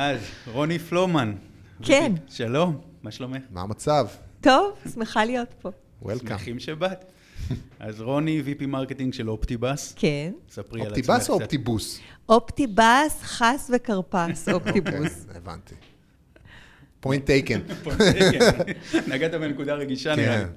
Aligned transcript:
אז, 0.00 0.20
רוני 0.52 0.78
פלומן. 0.78 1.34
כן. 1.82 2.12
שלום, 2.28 2.80
מה 3.02 3.10
שלומך? 3.10 3.42
מה 3.50 3.60
המצב? 3.60 4.06
טוב, 4.40 4.72
שמחה 4.94 5.24
להיות 5.24 5.54
פה. 5.62 5.70
welcome. 6.02 6.28
שמחים 6.28 6.58
שבאת. 6.58 7.04
אז 7.80 8.00
רוני, 8.00 8.42
VP 8.46 8.66
marketing 8.66 9.12
של 9.12 9.30
אופטיבאס. 9.30 9.94
כן. 9.96 10.32
ספרי 10.50 10.80
על 10.80 10.86
עצמך 10.86 10.96
אופטיבאס 10.98 11.30
או. 11.30 11.34
אופטיבוס? 11.34 12.00
אופטיבאס, 12.28 13.22
חס 13.22 13.70
וכרפס, 13.74 14.48
אופטיבוס. 14.54 15.26
הבנתי. 15.36 15.74
point 17.00 17.26
taken. 17.26 17.60
כן, 18.32 19.00
נגעת 19.08 19.30
בנקודה 19.34 19.74
רגישה 19.74 20.16
נראה 20.16 20.36
לי. 20.36 20.44
כן. 20.44 20.50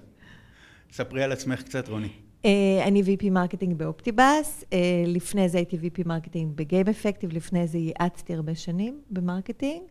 ספרי 0.92 1.23
על 1.23 1.32
עצמך 1.32 1.61
קצת, 1.61 1.87
רוני. 1.87 2.10
אה, 2.45 2.49
אני 2.87 3.01
VP 3.01 3.29
marketing 3.29 3.73
באופטיבאס, 3.77 4.63
אה, 4.73 4.77
לפני 5.07 5.49
זה 5.49 5.57
הייתי 5.57 5.75
VP 5.77 6.07
marketing 6.07 6.52
ב 6.55 6.88
GamEffective, 6.88 7.33
לפני 7.33 7.68
זה 7.68 7.77
ייעצתי 7.77 8.33
הרבה 8.33 8.55
שנים 8.55 9.01
ב 9.10 9.16
marketing, 9.16 9.82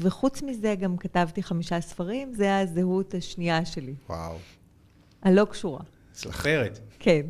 וחוץ 0.00 0.42
מזה 0.42 0.74
גם 0.74 0.96
כתבתי 0.96 1.42
חמישה 1.42 1.80
ספרים, 1.80 2.34
זה 2.34 2.58
הזהות 2.58 3.14
השנייה 3.14 3.64
שלי, 3.64 3.94
וואו. 4.08 4.36
הלא 5.22 5.44
קשורה. 5.44 5.80
סופרת. 6.14 6.78
כן. 6.98 7.22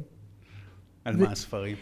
על 1.05 1.17
זה- 1.19 1.25
מה 1.25 1.33
הספרים? 1.33 1.77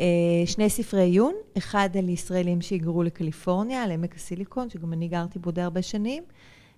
אה, 0.00 0.06
שני 0.46 0.70
ספרי 0.70 1.00
עיון, 1.02 1.34
אחד 1.58 1.88
על 1.98 2.08
ישראלים 2.08 2.60
שהיגרו 2.60 3.02
לקליפורניה, 3.02 3.82
על 3.82 3.90
עמק 3.90 4.14
הסיליקון, 4.16 4.70
שגם 4.70 4.92
אני 4.92 5.08
גרתי 5.08 5.38
בו 5.38 5.50
די 5.50 5.60
הרבה 5.60 5.82
שנים, 5.82 6.22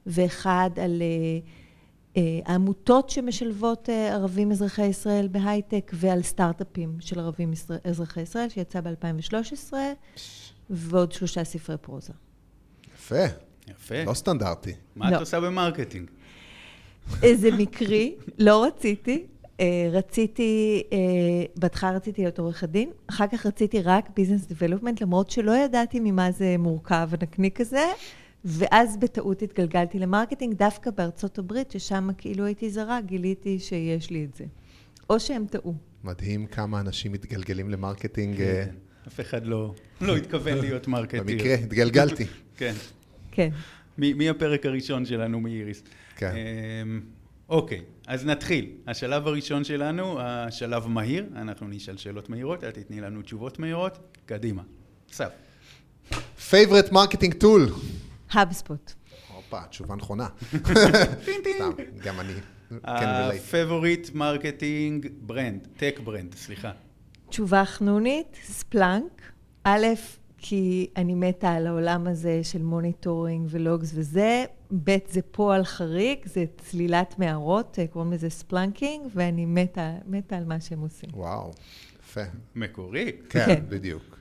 ואחד 0.07 0.71
על 0.83 1.03
אה, 1.03 1.39
העמותות 2.17 3.11
שמשלבות 3.11 3.89
אה, 3.91 4.15
ערבים 4.15 4.53
אזרחי 4.53 4.87
ישראל 4.87 5.29
בהייטק, 5.29 5.91
ועל 5.95 6.23
סטארט-אפים 6.23 6.97
של 7.01 7.21
ערבים 7.21 7.53
אזרחי 7.85 8.21
ישראל, 8.21 8.49
שיצא 8.49 8.81
ב-2013, 8.81 9.73
ועוד 10.71 11.13
שלושה 11.13 11.45
ספרי 11.45 11.77
פרוזה. 11.77 12.13
יפה. 12.95 13.25
יפה. 13.69 14.05
לא 14.05 14.15
סטנדרטי. 14.15 14.73
מה 14.97 15.09
את 15.09 15.13
לא. 15.13 15.21
עושה 15.21 15.41
ב 15.41 15.47
marketing? 15.47 16.11
זה 17.35 17.51
מקרי, 17.51 18.15
לא 18.39 18.65
רציתי. 18.65 19.27
אה, 19.61 19.89
רציתי, 19.93 20.83
אה, 20.93 20.99
בהתחלה 21.57 21.91
רציתי 21.91 22.23
להיות 22.23 22.39
עורכת 22.39 22.69
דין, 22.69 22.91
אחר 23.07 23.27
כך 23.27 23.47
רציתי 23.47 23.83
רק 23.83 24.09
business 24.17 24.47
development, 24.47 25.01
למרות 25.01 25.31
שלא 25.31 25.53
ידעתי 25.53 26.01
ממה 26.01 26.31
זה 26.31 26.57
מורכב 26.59 27.09
הנקניק 27.13 27.61
הזה, 27.61 27.87
ואז 28.45 28.97
בטעות 28.97 29.43
התגלגלתי 29.43 29.99
ל 29.99 30.04
marketing, 30.04 30.55
דווקא 30.55 30.91
בארצות 30.91 31.39
הברית, 31.39 31.71
ששם 31.71 32.09
כאילו 32.19 32.45
הייתי 32.45 32.71
זרה, 32.71 33.01
גיליתי 33.01 33.59
שיש 33.59 34.11
לי 34.11 34.25
את 34.25 34.35
זה. 34.35 34.45
או 35.11 35.21
שהם 35.21 35.47
טעו. 35.51 35.75
מדהים 36.05 36.47
כמה 36.47 36.81
אנשים 36.81 37.13
מתגלגלים 37.13 37.71
ל 37.71 37.77
marketing. 37.77 38.41
אה, 38.41 38.65
כן. 38.67 38.75
אף 39.09 39.21
אחד 39.21 39.47
לא 39.47 39.75
לא 40.01 40.17
התכוון 40.17 40.59
להיות 40.59 40.89
marketing. 40.89 41.31
במקרה, 41.33 41.55
התגלגלתי. 41.55 42.25
כן. 42.59 42.73
כן. 43.31 43.49
מ- 43.99 44.19
מי 44.19 44.29
הפרק 44.29 44.67
הראשון 44.67 45.05
שלנו 45.07 45.41
מאיריס? 45.41 45.83
כן. 46.17 46.33
אמ, 46.83 47.01
אוקיי, 47.49 47.81
אז 48.07 48.27
נתחיל. 48.27 48.71
השלב 48.87 49.27
הראשון 49.27 49.65
שלנו, 49.65 50.21
השלב 50.21 50.87
מהיר, 50.87 51.27
אנחנו 51.37 51.69
נשאל 51.69 51.97
שאלות 51.97 52.29
מהירות, 52.31 52.65
את 52.65 52.75
תתני 52.75 53.01
לנו 53.01 53.23
תשובות 53.23 53.59
מהירות, 53.59 53.99
קדימה. 54.27 54.63
סף. 55.13 55.31
פייברט 56.51 56.93
מרקטינג 56.93 57.35
טול. 57.35 57.69
האבספוט. 58.35 58.93
הופה, 59.35 59.67
תשובה 59.71 59.95
נכונה. 59.95 60.29
סתם, 61.55 61.71
גם 62.05 62.21
אני. 62.21 62.33
אה. 62.89 63.29
ה 63.35 63.43
favorite 63.43 64.11
marketing 64.15 65.07
brand, 65.21 65.69
tech 65.77 66.01
brand, 66.05 66.35
סליחה. 66.35 66.73
תשובה 67.29 67.65
חנונית, 67.65 68.37
Splunk. 68.43 69.23
א', 69.65 69.87
כי 70.39 70.91
אני 70.97 71.15
מתה 71.15 71.53
על 71.53 71.67
העולם 71.67 72.07
הזה 72.07 72.41
של 72.43 72.63
monitoring 72.63 73.49
ו 73.51 73.59
logs 73.59 73.91
וזה. 73.95 74.45
ב', 74.85 74.97
זה 75.09 75.21
פועל 75.23 75.65
חריג, 75.65 76.19
זה 76.25 76.45
צלילת 76.57 77.19
מערות, 77.19 77.79
אה, 77.79 77.87
קוראים 77.87 78.13
לזה 78.13 78.31
spelunking, 78.31 79.07
ואני 79.15 79.47
מתה, 79.47 79.93
מתה 80.07 80.37
על 80.37 80.45
מה 80.45 80.61
שהם 80.61 80.81
עושים. 80.81 81.11
וואו, 81.13 81.51
יפה. 82.01 82.21
מקורי. 82.55 83.13
כן, 83.29 83.47
כן. 83.47 83.65
בדיוק. 83.69 84.19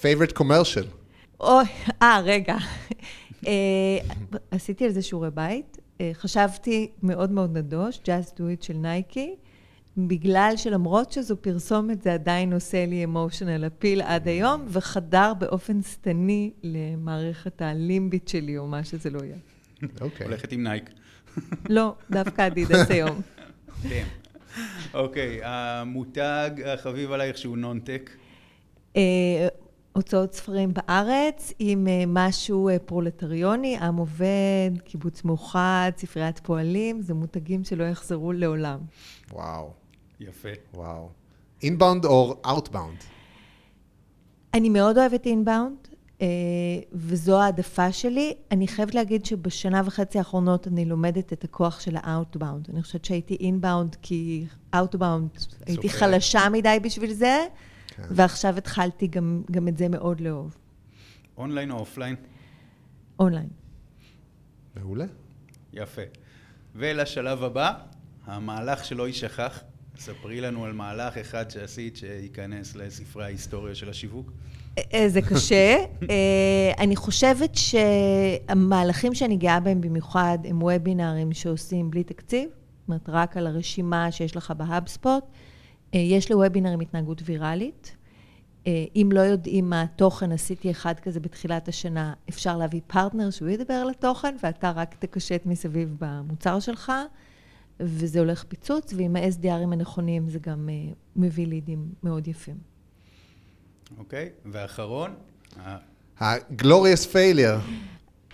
Favorite 0.00 0.32
commercial. 0.32 0.86
אוי, 1.42 1.64
אה, 2.02 2.20
רגע. 2.24 2.56
אה, 3.46 3.98
עשיתי 4.50 4.84
על 4.84 4.90
זה 4.90 5.02
שיעורי 5.02 5.30
בית. 5.30 5.78
אה, 6.00 6.10
חשבתי 6.14 6.90
מאוד 7.02 7.30
מאוד 7.30 7.56
נדוש, 7.56 8.00
Just 8.04 8.30
Do 8.30 8.40
It 8.40 8.64
של 8.64 8.76
נייקי, 8.76 9.34
בגלל 9.96 10.52
שלמרות 10.56 11.12
שזו 11.12 11.36
פרסומת, 11.36 12.02
זה 12.02 12.14
עדיין 12.14 12.52
עושה 12.52 12.86
לי 12.86 13.04
emotional 13.04 13.66
appeal 13.66 14.02
עד 14.02 14.28
היום, 14.28 14.64
וחדר 14.68 15.32
באופן 15.38 15.82
שטני 15.82 16.50
למערכת 16.62 17.62
הלימבית 17.62 18.28
שלי, 18.28 18.58
או 18.58 18.66
מה 18.66 18.84
שזה 18.84 19.10
לא 19.10 19.24
יהיה. 19.24 19.36
אוקיי. 20.00 20.26
הולכת 20.26 20.52
עם 20.52 20.62
נייק. 20.62 20.90
לא, 21.68 21.94
דווקא 22.10 22.46
אדידס 22.46 22.90
היום. 22.90 23.20
כן. 23.88 24.04
אוקיי, 24.94 25.40
המותג 25.44 26.50
החביב 26.66 27.12
עלייך 27.12 27.38
שהוא 27.38 27.58
non-tech. 27.58 28.10
הוצאות 29.92 30.34
ספרים 30.34 30.72
בארץ 30.74 31.52
עם 31.58 31.88
אה, 31.88 32.04
משהו 32.06 32.68
אה, 32.68 32.78
פרולטרי, 32.78 33.78
עם 33.78 33.96
עובד, 33.96 34.70
קיבוץ 34.84 35.24
מאוחד, 35.24 35.92
ספריית 35.96 36.38
פועלים, 36.38 37.02
זה 37.02 37.14
מותגים 37.14 37.64
שלא 37.64 37.84
יחזרו 37.84 38.32
לעולם. 38.32 38.78
וואו, 39.32 39.70
יפה. 40.20 40.48
וואו. 40.74 41.08
Inbound 41.62 42.04
או 42.04 42.36
outbound? 42.46 42.96
אני 44.54 44.68
מאוד 44.68 44.98
אוהבת 44.98 45.26
inbound, 45.26 45.76
אה, 46.20 46.26
וזו 46.92 47.40
העדפה 47.40 47.92
שלי. 47.92 48.34
אני 48.50 48.68
חייבת 48.68 48.94
להגיד 48.94 49.26
שבשנה 49.26 49.82
וחצי 49.84 50.18
האחרונות 50.18 50.66
אני 50.68 50.84
לומדת 50.84 51.32
את 51.32 51.44
הכוח 51.44 51.80
של 51.80 51.96
ה 51.96 52.03
outbound. 52.03 52.70
אני 52.72 52.82
חושבת 52.82 53.04
שהייתי 53.04 53.36
inbound 53.40 53.96
כי 54.02 54.46
outbound, 54.74 55.28
הייתי. 55.66 55.88
חלשה 55.88 56.48
מדי 56.52 56.78
בשביל 56.82 57.12
זה, 57.12 57.46
כן. 57.96 58.02
ועכשיו 58.10 58.58
התחלתי 58.58 59.06
גם, 59.06 59.42
גם 59.50 59.68
את 59.68 59.76
זה 59.76 59.88
מאוד 59.88 60.20
לאהוב. 60.20 60.56
אונליין 61.36 61.70
או 61.70 61.78
offline? 61.78 62.16
Online. 63.18 63.48
מעולה. 64.76 65.04
יפה. 65.72 66.02
ולשלב 66.74 67.42
הבא, 67.42 67.72
המהלך 68.26 68.84
שלא 68.84 69.06
יישכח. 69.06 69.62
ספרי 69.98 70.40
לנו 70.40 70.64
על 70.64 70.72
מהלך 70.72 71.18
אחד 71.18 71.50
שעשית 71.50 71.96
שייכנס 71.96 72.76
לספרי 72.76 73.24
ההיסטוריה 73.24 73.74
של 73.74 73.90
השיווק. 73.90 74.32
אה, 74.78 75.08
זה 75.08 75.22
קשה. 75.22 75.76
אה, 76.10 76.72
אני 76.78 76.96
חושבת 76.96 77.50
שהמהלכים 77.54 79.14
שאני 79.14 79.36
גאה 79.36 79.60
בהם 79.60 79.80
במיוחד 79.80 80.38
הם 80.44 80.62
וובינארים 80.62 81.32
שעושים 81.32 81.90
בלי 81.90 82.04
תקציב, 82.04 82.48
זאת 82.50 82.88
אומרת, 82.88 83.08
רק 83.08 83.36
על 83.36 83.46
הרשימה 83.46 84.12
שיש 84.12 84.36
לך 84.36 84.50
ב 84.56 84.64
HubSpot. 84.64 85.24
אה, 85.94 85.98
יש 85.98 86.30
לוובינארים 86.30 86.80
התנהגות 86.80 87.22
ויראלית. 87.24 87.96
אה, 88.66 88.84
אם 88.96 89.08
לא 89.12 89.20
יודעים 89.20 89.70
מה 89.70 89.82
התוכן, 89.82 90.32
עשיתי 90.32 90.70
אחד 90.70 91.00
כזה 91.00 91.20
בתחילת 91.20 91.68
השנה, 91.68 92.12
אפשר 92.28 92.56
להביא 92.56 92.80
פרטנר 92.86 93.30
שהוא 93.30 93.48
ידבר 93.48 93.74
על 93.74 93.90
התוכן, 93.90 94.36
ואתה 94.42 94.70
רק 94.70 94.94
תקשט 94.98 95.46
מסביב 95.46 95.96
במוצר 95.98 96.60
שלך, 96.60 96.92
וזה 97.80 98.18
הולך 98.18 98.44
פיצוץ, 98.48 98.92
ועם 98.96 99.16
ה-SDRים 99.16 99.72
הנכונים 99.72 100.30
זה 100.30 100.38
גם 100.38 100.68
אה, 100.68 100.92
מביא 101.16 101.46
לידים 101.46 101.88
מאוד 102.02 102.28
יפים. 102.28 102.56
אוקיי? 103.98 104.28
ואחרון, 104.44 105.14
ה- 105.60 105.76
ה-glorious 106.24 107.12
failure. 107.12 107.70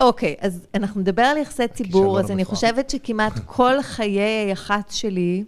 אוקיי, 0.01 0.37
אז 0.41 0.67
אנחנו 0.75 1.01
נדבר 1.01 1.23
על 1.23 1.37
יחסי 1.37 1.69
ציבור, 1.69 2.21
אז 2.21 2.31
אני. 2.31 2.45
חושבת 2.45 2.91
שכמעט 2.91 3.33
כל 3.47 3.83
חיי 3.83 4.21
היח"צ 4.21 4.95
שלי, 4.95 5.45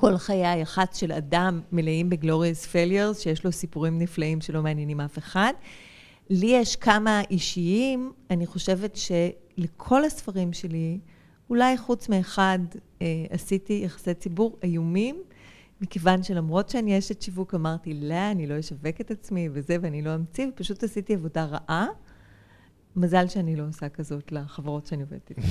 כל 0.00 0.16
חיי 0.16 0.46
היח"צ 0.46 0.96
של 0.96 1.12
אדם 1.12 1.60
מלאים 1.72 2.10
בגלוריאס 2.10 2.66
פליורס, 2.66 3.20
שיש 3.20 3.44
לו 3.44 3.52
סיפורים 3.52 3.98
נפלאים 3.98 4.40
שלא 4.40 4.62
מעניינים 4.62 5.00
אף 5.00 5.18
אחד. 5.18 5.52
לי 6.30 6.46
יש 6.46 6.76
כמה 6.76 7.22
אישיים, 7.30 8.12
אני 8.30 8.46
חושבת 8.46 8.96
שלכל 8.96 10.04
הספרים 10.04 10.52
שלי, 10.52 10.98
אולי 11.50 11.78
חוץ 11.78 12.08
מאחד, 12.08 12.58
אה, 13.02 13.06
עשיתי 13.30 13.80
יחסי 13.84 14.14
ציבור 14.14 14.58
איומים, 14.62 15.22
מכיוון 15.80 16.22
שלמרות 16.22 16.68
שאני 16.68 16.98
אשת 16.98 17.22
שיווק, 17.22 17.54
אמרתי, 17.54 17.94
לא, 17.94 18.30
אני 18.30 18.46
לא 18.46 18.58
אשווק 18.58 19.00
את 19.00 19.10
עצמי 19.10 19.48
וזה, 19.52 19.76
ואני 19.80 20.02
לא 20.02 20.14
אמציא, 20.14 20.46
ופשוט 20.46 20.84
עשיתי 20.84 21.14
עבודה 21.14 21.44
רעה. 21.44 21.86
מזל 22.96 23.28
שאני 23.28 23.56
לא 23.56 23.64
עושה 23.68 23.88
כזאת 23.88 24.32
לחברות 24.32 24.86
שאני 24.86 25.02
עובדת 25.02 25.30
איתן. 25.30 25.42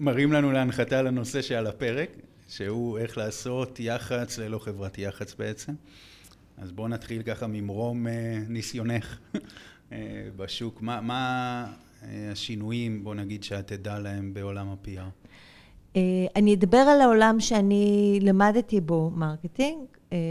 מראים 0.00 0.32
לנו 0.32 0.52
להנחתה 0.52 1.02
לנושא 1.02 1.42
שעל 1.42 1.66
הפרק, 1.66 2.10
שהוא 2.48 2.98
איך 2.98 3.18
לעשות 3.18 3.80
יח"צ 3.80 4.38
ללא 4.38 4.58
חברת 4.58 4.98
יח"צ 4.98 5.34
בעצם. 5.34 5.72
אז 6.58 6.72
בואו 6.72 6.88
נתחיל 6.88 7.22
ככה 7.22 7.46
ממרום 7.46 8.06
אה, 8.06 8.38
ניסיונך 8.48 9.18
אה, 9.92 10.28
בשוק. 10.36 10.82
מה, 10.82 11.00
מה 11.00 11.72
אה, 12.02 12.28
השינויים, 12.32 13.04
בואו 13.04 13.14
נגיד, 13.14 13.44
שאת 13.44 13.66
תדע 13.66 13.98
להם 13.98 14.34
בעולם 14.34 14.68
ה-PR? 14.68 15.28
אני 16.36 16.54
אדבר 16.54 16.78
על 16.78 17.00
העולם 17.00 17.40
שאני 17.40 18.18
למדתי 18.22 18.80
בו 18.80 19.10
מרקטינג 19.10 19.78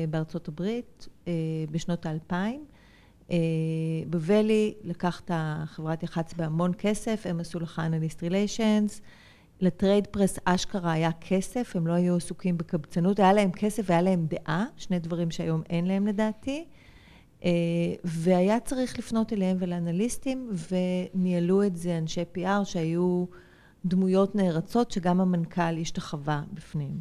בארצות 0.10 0.48
הברית 0.48 1.08
בשנות 1.72 2.06
האלפיים. 2.06 2.66
בבלי 4.10 4.74
לקח 4.84 5.22
את 5.26 5.32
החברת 5.34 6.04
יח"צ 6.04 6.34
בהמון 6.34 6.72
כסף, 6.78 7.22
הם 7.26 7.40
עשו 7.40 7.60
לך 7.60 7.82
analyst 7.86 8.24
relations. 8.24 9.02
ל 9.62 9.69
trade 9.69 10.08
press 10.08 10.40
אשכרה 10.46 10.92
היה 10.92 11.12
כסף, 11.22 11.76
הם 11.76 11.88
לא 11.88 11.94
היו 11.94 12.16
עסוקים 12.16 12.58
בקבצנות, 12.58 13.20
היה 13.20 13.34
להם 13.34 13.52
כסף 13.52 13.84
והיה 13.86 14.02
להם 14.02 14.26
דעה, 14.30 14.66
שני 14.78 15.00
דברים 15.00 15.32
שהיום 15.32 15.62
אין 15.70 15.86
להם 15.86 16.08
לדעתי. 16.08 16.66
אה, 17.44 17.50
והיה 18.04 18.60
צריך 18.60 19.00
לפנות 19.00 19.34
אליהם 19.34 19.58
ולאנליסטים, 19.60 20.50
וניהלו 20.72 21.64
את 21.64 21.76
זה 21.76 21.98
אנשי 21.98 22.24
PR 22.38 22.64
שהיו 22.64 23.26
דמויות 23.86 24.36
נערצות, 24.36 24.92
שגם 24.92 25.22
המנכ"ל 25.22 25.78
השתחווה 25.82 26.44
בפנים. 26.54 27.00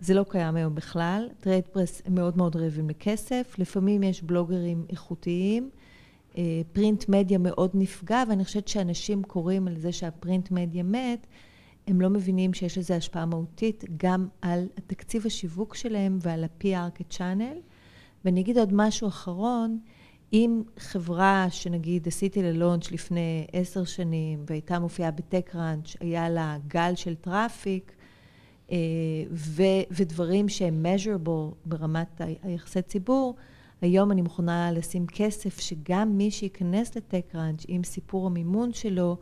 זה 0.00 0.14
לא 0.14 0.24
קיים 0.28 0.56
היום 0.56 0.74
בכלל. 0.74 1.28
Trade 1.40 1.64
press 1.64 2.02
הם 2.04 2.14
מאוד 2.14 2.36
מאוד 2.36 2.56
רעבים 2.56 2.90
לכסף, 2.90 3.54
לפעמים 3.58 4.02
יש 4.02 4.22
בלוגרים 4.22 4.86
איכותיים. 4.90 5.70
Print 6.72 7.02
אה, 7.02 7.06
מדיה 7.08 7.38
מאוד 7.38 7.70
נפגע, 7.74 8.22
ואני 8.28 8.44
חושבת 8.44 8.68
שאנשים 8.68 9.22
קוראים 9.22 9.68
על 9.68 9.76
זה 9.76 9.92
שה 9.92 10.14
print 10.14 10.50
media 10.50 10.82
מת, 10.82 11.26
הם 11.90 12.00
לא 12.00 12.10
מבינים 12.10 12.54
שיש 12.54 12.78
לזה 12.78 12.96
השפעה 12.96 13.26
מהותית 13.26 13.84
גם 13.96 14.28
על 14.42 14.66
התקציב 14.76 15.26
השיווק 15.26 15.74
שלהם 15.74 16.18
ועל 16.22 16.44
ה-PR 16.44 16.90
כ 16.94 17.07
channel. 17.07 17.58
ואני 18.24 18.40
אגיד 18.40 18.58
עוד 18.58 18.72
משהו 18.72 19.08
אחרון, 19.08 19.78
אם 20.32 20.62
חברה 20.78 21.46
שנגיד 21.50 22.06
עשיתי 22.08 22.42
ל 22.42 22.49
launch 22.49 22.90
לפני 22.90 23.46
עשר 23.52 23.84
שנים 23.84 24.44
והייתה 24.46 24.78
מופיעה 24.78 25.10
ב 25.10 25.17
TechCrunch, 25.17 25.96
היה 26.00 26.28
לה 26.28 26.56
גל 26.68 26.94
של 26.94 27.14
traffic 27.14 27.92
אה, 28.72 28.76
ו- 29.30 29.82
ודברים 29.90 30.48
שהם 30.48 30.86
measurable 30.86 31.54
ברמת 31.64 32.20
היחסי 32.42 32.82
ציבור, 32.82 33.34
היום 33.80 34.12
אני 34.12 34.22
מוכנה 34.22 34.72
לשים 34.72 35.06
כסף 35.06 35.60
שגם 35.60 36.16
מי 36.16 36.30
שייכנס 36.30 36.96
ל 36.96 37.02
TechCrunch 37.02 37.64
עם 37.68 37.84
סיפור 37.84 38.26
המימון 38.26 38.72
שלו, 38.72 39.16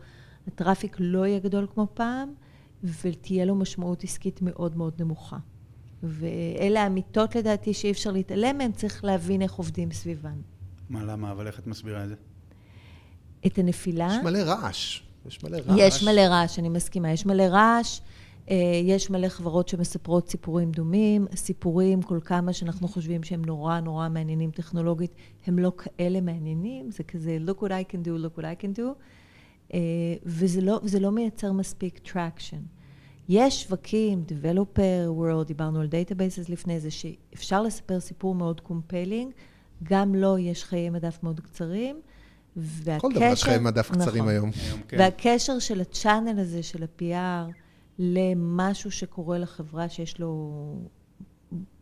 הטראפיק 0.47 0.97
לא 1.01 1.27
יהיה 1.27 1.39
גדול 1.39 1.67
כמו 1.75 1.87
פעם, 1.95 2.35
ותהיה 2.85 3.45
לו 3.45 3.55
משמעות 3.55 4.05
עסקית 4.05 4.43
מאוד 4.43 4.77
מאוד 4.77 4.93
נמוכה. 4.99 5.37
ואלה 6.03 6.83
האמיתות 6.83 7.37
לדעתי 7.37 7.75
שאי 7.75 7.91
אפשר 7.91 8.11
להתעלם 8.11 8.59
מהן, 8.59 8.73
צריך 8.73 9.05
להבין 9.05 9.43
איך 9.43 9.53
עובדים 9.53 9.93
סביבן. 9.93 10.41
מה, 10.91 11.05
למה? 11.05 11.33
אבל 11.33 11.47
איך 11.47 11.59
את 11.59 11.67
מסבירה 11.67 12.05
את 12.05 12.09
זה? 12.09 12.15
את 13.47 13.59
הנפילה... 13.59 14.09
יש 14.19 14.25
מלא 14.25 14.39
רעש. 14.39 15.03
יש 15.27 15.45
מלא 15.45 15.57
רעש. 15.57 15.79
יש 15.79 16.03
מלא 16.03 16.21
רעש, 16.21 16.59
אני 16.59 16.69
מסכימה. 16.69 17.13
יש 17.13 17.27
מלא 17.27 17.43
רעש. 17.43 18.01
אה, 18.51 18.81
יש 18.85 19.11
מלא 19.11 19.29
חברות 19.29 19.69
שמספרות 19.69 20.29
סיפורים 20.29 20.71
דומים, 20.71 21.27
סיפורים 21.35 22.03
כל 22.03 22.19
כמה 22.25 22.53
שאנחנו 22.53 22.89
חושבים 22.89 23.23
שהם 23.23 23.45
נורא 23.45 23.81
נורא 23.81 24.09
מעניינים 24.09 24.51
טכנולוגית, 24.51 25.15
הם 25.47 25.59
לא 25.59 25.73
כאלה 25.77 26.21
מעניינים, 26.21 26.91
זה 26.91 27.03
כזה 27.03 27.39
look 27.47 27.59
what 27.63 27.69
I 27.69 27.93
can 27.93 28.07
do, 28.07 28.09
look 28.25 28.39
what 28.39 28.43
I 28.43 28.63
can 28.63 28.79
do, 28.79 28.83
וזה 30.25 30.61
לא, 30.61 30.81
וזה 30.83 31.01
לא 31.01 31.13
מייצר 31.13 31.53
מספיק 31.53 32.01
traction. 32.07 32.79
יש 33.29 33.63
שווקים, 33.63 34.25
Developer 34.29 35.19
World, 35.19 35.45
דיברנו 35.47 35.81
על 35.81 35.87
Databases 35.87 36.53
לפני 36.53 36.81
זה, 36.81 36.91
שאפשר 36.91 37.63
לספר 37.63 38.01
סיפור 38.01 38.35
מאוד 38.35 38.61
compelling, 38.61 39.33
גם 39.83 40.15
לו 40.15 40.39
יש 40.39 40.65
חיי 40.65 40.91
מדף 40.91 41.19
מאוד 41.23 41.41
קצרים, 41.41 42.01
והקשר... 42.57 43.09
כל 43.09 43.13
דבר 43.15 43.25
יש 43.33 43.45
חיי 43.45 43.59
מדף 43.59 43.91
קצרים 43.91 44.09
נכון. 44.09 44.29
היום. 44.29 44.51
היום 44.55 44.83
כן. 44.89 44.97
והקשר 44.99 45.59
של 45.59 45.81
ה 45.81 45.88
channel 45.88 46.41
הזה, 46.41 46.63
של 46.63 46.83
ה-PR, 46.83 47.53
למשהו 47.99 48.91
שקורה 48.91 49.39
לחברה 49.39 49.89
שיש 49.89 50.21
לו 50.21 50.53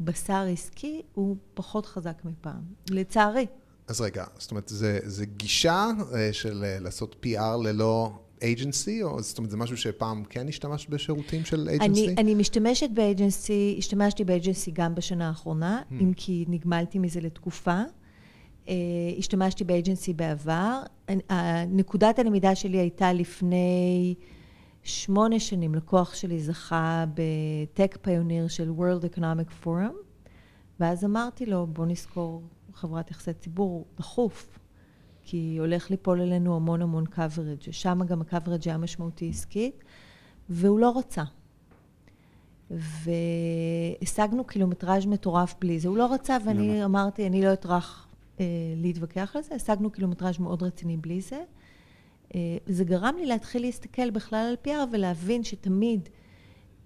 בשר 0.01 0.47
עסקי, 0.53 1.03
הוא 1.15 1.37
פחות 1.55 1.87
חזק 1.87 2.25
מפעם, 2.25 2.63
לצערי. 2.91 3.47
אז 3.89 4.01
רגע, 4.01 4.25
זאת 4.39 4.51
אומרת, 4.51 4.69
זה, 4.69 4.99
זה 5.05 5.27
גישה 5.27 5.91
אה, 6.15 6.33
של 6.33 6.65
אה, 6.65 6.79
לעשות 6.81 7.27
PR 7.27 7.63
ללא 7.65 8.13
אייג'נסי, 8.43 9.03
או 9.03 9.23
זאת 9.23 9.39
אומרת, 9.39 9.51
זה 9.51 9.57
משהו 9.57 9.77
שפעם 9.77 10.25
כן 10.25 10.49
השתמשת 10.49 10.89
בשירותים 10.89 11.45
של 11.45 11.69
אייג'נסי? 11.69 12.07
אני, 12.07 12.15
אני 12.19 12.35
משתמשת 12.35 12.91
באייג'נסי, 12.95 13.75
השתמשתי 13.79 14.25
באייג'נסי 14.25 14.71
גם 14.71 14.95
בשנה 14.95 15.29
האחרונה, 15.29 15.83
hmm. 15.91 15.95
אם 16.01 16.13
כי 16.17 16.45
נגמלתי 16.49 16.99
מזה 16.99 17.21
לתקופה. 17.21 17.83
Uh, 18.65 18.69
השתמשתי 19.19 19.65
באייג'נסי 19.65 20.13
בעבר. 20.13 20.83
נקודת 21.69 22.19
הלמידה 22.19 22.55
שלי 22.55 22.79
הייתה 22.79 23.13
לפני 23.13 24.15
שמונה 24.83 25.41
שנים, 25.41 25.75
לקוח 25.75 26.15
שלי 26.15 26.41
זכה 26.41 27.05
בטק 27.15 27.99
פיוניר 28.03 28.49
של 28.49 28.71
World 28.79 29.17
Economic 29.17 29.65
Forum, 29.65 29.95
ואז 30.81 31.05
אמרתי 31.05 31.47
לו, 31.47 31.67
בוא 31.67 31.87
נזכור 31.87 32.43
חברת 32.77 33.11
יחסי 33.11 33.33
ציבור 33.33 33.87
דחוף. 33.97 34.59
כי 35.29 35.57
הולך 35.61 35.91
ליפול 35.91 36.21
עלינו 36.21 36.57
המון 36.57 36.83
המון 36.83 37.05
coverage, 37.13 37.61
ששם 37.61 38.01
גם 38.07 38.23
ה-coverage 38.23 38.63
היה 38.65 38.79
משמעותי 38.79 39.29
עסקית, 39.31 39.85
והוא 40.49 40.81
לא 40.81 40.99
רצה. 40.99 41.23
והשגנו 42.71 44.45
קילומטראז' 44.45 45.07
מטורף 45.07 45.55
בלי 45.61 45.81
זה. 45.81 45.89
הוא 45.89 45.97
לא 45.97 46.13
רצה, 46.15 46.37
ואני 46.45 46.85
אמרתי, 46.85 47.27
אני 47.27 47.43
לא 47.43 47.53
אטרח 47.53 48.07
אה, 48.41 48.45
להתווכח 48.77 49.37
על 49.37 49.43
זה, 49.43 49.55
השגנו 49.55 49.91
קילומטראז' 49.91 50.39
מאוד 50.39 50.63
רציני 50.63 50.97
בלי 50.97 51.21
זה. 51.21 51.43
אה, 52.35 52.57
זה 52.67 52.85
גרם 52.85 53.15
לי 53.19 53.27
להתחיל 53.27 53.63
להסתכל 53.63 54.11
בכלל 54.11 54.47
על 54.51 54.57
PR 54.67 54.87
ולהבין 54.93 55.45
שתמיד 55.45 56.09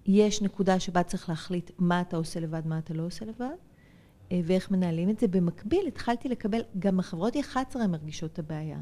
יש 0.05 0.41
נקודה 0.41 0.79
שבה 0.79 1.03
צריך 1.03 1.29
להחליט 1.29 1.71
מה 1.79 2.01
אתה 2.01 2.17
עושה 2.17 2.39
לבד, 2.39 2.67
מה 2.67 2.77
אתה 2.77 2.93
לא 2.93 3.05
עושה 3.05 3.25
לבד. 3.25 3.55
אה, 4.31 4.39
ואיך 4.45 4.71
מנהלים 4.71 5.09
את 5.09 5.19
זה. 5.19 5.27
במקביל 5.27 5.87
התחלתי 5.87 6.29
לקבל, 6.29 6.61
גם 6.79 6.99
החברות 6.99 7.35
י-11 7.35 7.87
מרגישות 7.89 8.33
את 8.33 8.39
הבעיה. 8.39 8.79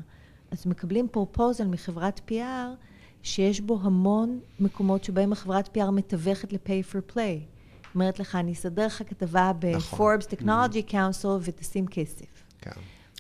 אז 0.52 0.68
מקבלים 0.68 1.08
פרופוזל 1.12 1.68
מחברת 1.68 2.22
PR 2.32 2.76
שיש 3.24 3.62
בו 3.62 3.80
המון 3.84 4.40
מקומות 4.60 5.04
שבהם 5.04 5.32
החברת 5.32 5.78
PR 5.78 5.92
מתווכת 5.92 6.54
ל-pay 6.54 6.94
for 6.94 7.14
play. 7.16 7.60
אומרת 7.96 8.20
לך, 8.20 8.36
אני 8.36 8.54
אסדר 8.54 8.86
לך 8.86 9.04
כתבה 9.08 9.52
ב-Forbes 9.60 9.76
נכון. 9.98 10.10
Technology 10.40 10.92
Council 10.92 11.28
ותשים 11.42 11.88
כסף. 11.88 12.44
כן. 12.62 12.72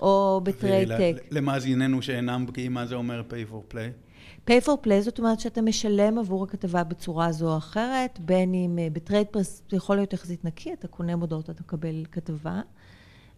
או 0.01 0.41
בטרייטק. 0.43 1.15
למאזיננו 1.31 2.01
שאינם 2.01 2.45
בקיאים, 2.45 2.73
מה 2.73 2.85
זה 2.85 2.95
אומר 2.95 3.23
pay 3.29 3.51
for 3.51 3.73
play? 3.73 4.08
Pay 4.49 4.61
for 4.65 4.85
play 4.85 5.01
זאת 5.01 5.19
אומרת 5.19 5.39
שאתה 5.39 5.61
משלם 5.61 6.17
עבור 6.17 6.43
הכתבה 6.43 6.83
בצורה 6.83 7.31
זו 7.31 7.51
או 7.51 7.57
אחרת, 7.57 8.19
בין 8.19 8.53
אם 8.53 8.79
אה, 8.79 8.87
ב 8.93 8.99
trade 8.99 9.27
press 9.27 9.61
זה 9.69 9.77
יכול 9.77 9.95
להיות 9.95 10.13
יחסית 10.13 10.45
נקי, 10.45 10.73
אתה 10.73 10.87
קונה 10.87 11.15
מודעות, 11.15 11.49
אתה 11.49 11.61
מקבל 11.63 12.05
כתבה. 12.11 12.61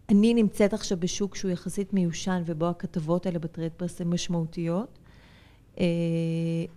אני 0.09 0.33
נמצאת 0.33 0.73
עכשיו 0.73 0.97
בשוק 0.99 1.35
שהוא 1.35 1.51
יחסית 1.51 1.93
מיושן 1.93 2.43
ובו 2.45 2.67
הכתבות 2.69 3.25
האלה 3.25 3.39
ב 3.39 3.45
trade 3.45 3.71
press 3.77 4.01
הן 4.01 4.07
משמעותיות. 4.07 4.99
אה, 5.79 5.85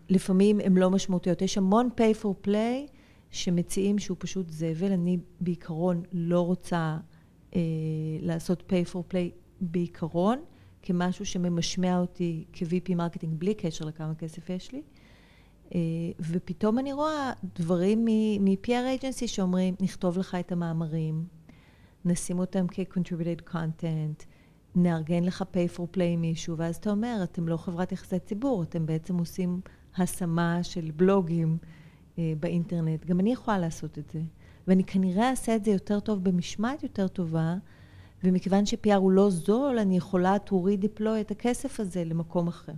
לפעמים 0.08 0.60
הן 0.60 0.76
לא 0.76 0.90
משמעותיות. 0.90 1.42
יש 1.42 1.58
המון 1.58 1.88
pay 1.96 2.22
for 2.22 2.46
play 2.48 2.90
שמציעים 3.30 3.98
שהוא 3.98 4.16
פשוט 4.20 4.50
זבל. 4.50 4.92
אני 4.92 5.18
בעיקרון 5.40 6.02
לא 6.12 6.40
רוצה 6.40 6.96
אה, 7.56 7.60
לעשות 8.20 8.62
pay 8.72 8.92
for 8.92 8.98
play 9.12 9.30
בעיקרון. 9.60 10.38
כמשהו 10.84 11.26
שממשמע 11.26 11.98
אותי 11.98 12.44
כ-VP 12.52 12.94
marketing 12.94 13.34
בלי 13.38 13.54
קשר 13.54 13.84
לכמה 13.84 14.14
כסף 14.14 14.50
יש 14.50 14.72
לי. 14.72 14.82
אה, 15.74 15.80
ופתאום 16.20 16.78
אני 16.78 16.92
רואה 16.92 17.32
דברים 17.58 18.04
מ-PR 18.40 19.00
agency 19.00 19.26
שאומרים, 19.26 19.74
נכתוב 19.80 20.18
לך 20.18 20.34
את 20.40 20.52
המאמרים, 20.52 21.24
נשים 22.04 22.38
אותם 22.38 22.66
כ-contributed 22.68 23.52
content, 23.52 24.24
נארגן 24.74 25.24
לך 25.24 25.44
pay 25.52 25.76
for 25.76 25.96
play 25.96 26.02
עם 26.02 26.20
מישהו, 26.20 26.58
ואז 26.58 26.76
אתה 26.76 26.90
אומר, 26.90 27.20
אתם 27.22 27.48
לא 27.48 27.56
חברת 27.56 27.92
יחסי 27.92 28.18
ציבור, 28.18 28.62
אתם 28.62 28.86
בעצם 28.86 29.18
עושים 29.18 29.60
השמה 29.96 30.62
של 30.62 30.90
בלוגים 30.96 31.58
אה, 32.18 32.32
באינטרנט. 32.40 33.04
גם 33.04 33.20
אני 33.20 33.32
יכולה 33.32 33.58
לעשות 33.58 33.98
את 33.98 34.10
זה. 34.10 34.20
ואני 34.68 34.84
כנראה 34.84 35.30
אעשה 35.30 35.56
את 35.56 35.64
זה 35.64 35.70
יותר 35.70 36.00
טוב 36.00 36.24
במשמעת 36.24 36.82
יותר 36.82 37.08
טובה, 37.08 37.54
ומכיוון 38.24 38.66
ש-PR 38.66 38.94
הוא 38.94 39.10
לא 39.10 39.30
זול, 39.30 39.78
אני 39.78 39.96
יכולה 39.96 40.36
to 40.46 40.50
redeploy 40.50 41.20
את 41.20 41.30
הכסף 41.30 41.80
הזה 41.80 42.04
למקום 42.04 42.48
אחר. 42.48 42.72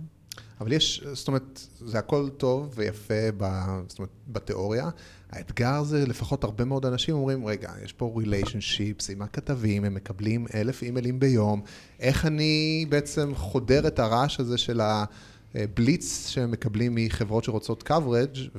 אבל 0.61 0.71
יש, 0.71 1.03
זאת 1.13 1.27
אומרת, 1.27 1.59
זה 1.79 1.99
הכל 1.99 2.29
טוב 2.37 2.73
ויפה 2.75 3.31
ב, 3.37 3.45
זאת 3.87 3.99
אומרת, 3.99 4.11
בתיאוריה. 4.27 4.89
האתגר 5.29 5.83
זה, 5.83 6.05
לפחות 6.07 6.43
הרבה 6.43 6.65
מאוד 6.65 6.85
אנשים 6.85 7.15
אומרים, 7.15 7.45
רגע, 7.45 7.71
יש 7.83 7.93
פה 7.93 8.13
ריליישנשיפס 8.17 9.09
עם 9.09 9.21
הכתבים, 9.21 9.85
הם 9.85 9.93
מקבלים 9.93 10.45
אלף 10.53 10.83
אימיילים 10.83 11.19
ביום, 11.19 11.61
איך 11.99 12.25
אני 12.25 12.85
בעצם 12.89 13.35
חודר 13.35 13.87
את 13.87 13.99
הרעש 13.99 14.39
הזה 14.39 14.57
של 14.57 14.81
הבליץ 15.55 16.27
שהם 16.29 16.51
מקבלים 16.51 16.95
מחברות 16.95 17.43
שרוצות 17.43 17.83
coverage, 17.89 18.57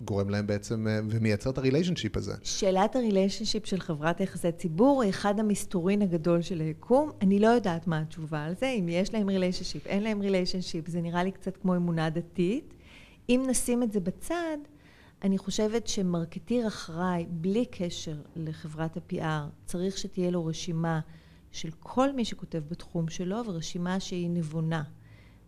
גורם 0.00 0.30
להם 0.30 0.46
בעצם 0.46 0.88
אה, 0.88 1.00
ומייצר 1.10 1.50
את 1.50 1.58
ה-relationship 1.58 2.16
הזה. 2.16 2.34
שאלת 2.42 2.96
ה-relationship 2.96 3.66
של 3.66 3.80
חברת 3.80 4.20
יחסי 4.20 4.52
ציבור 4.52 5.02
היא 5.02 5.10
אחד 5.10 5.40
המסתורין 5.40 6.02
הגדול 6.02 6.42
של 6.42 6.60
היקום. 6.60 7.10
אני 7.22 7.38
לא 7.38 7.48
יודעת 7.48 7.86
מה 7.86 8.00
התשובה 8.00 8.44
על 8.44 8.54
זה, 8.60 8.66
אם 8.66 8.88
יש 8.88 9.14
להם 9.14 9.28
relationship, 9.28 9.86
אין 9.86 10.02
להם 10.02 10.20
relationship, 10.22 10.88
זה 10.88 11.00
נראה 11.00 11.24
לי 11.24 11.32
קצת 11.32 11.56
כמו 11.56 11.76
אמונה 11.76 12.10
דתית. 12.10 12.74
אם 13.28 13.44
נשים 13.48 13.82
את 13.82 13.92
זה 13.92 14.00
בצד, 14.00 14.56
אני 15.22 15.38
חושבת 15.38 15.86
ש-marketeer 15.86 16.66
אחראי, 16.66 17.26
בלי 17.30 17.64
קשר 17.70 18.16
לחברת 18.36 18.96
ה-PR, 18.96 19.50
צריך 19.64 19.98
שתהיה 19.98 20.30
לו 20.30 20.46
רשימה 20.46 21.00
של 21.52 21.70
כל 21.80 22.12
מי 22.12 22.24
שכותב 22.24 22.62
בתחום 22.68 23.08
שלו, 23.08 23.42
ורשימה 23.46 24.00
שהיא 24.00 24.30
נבונה. 24.30 24.82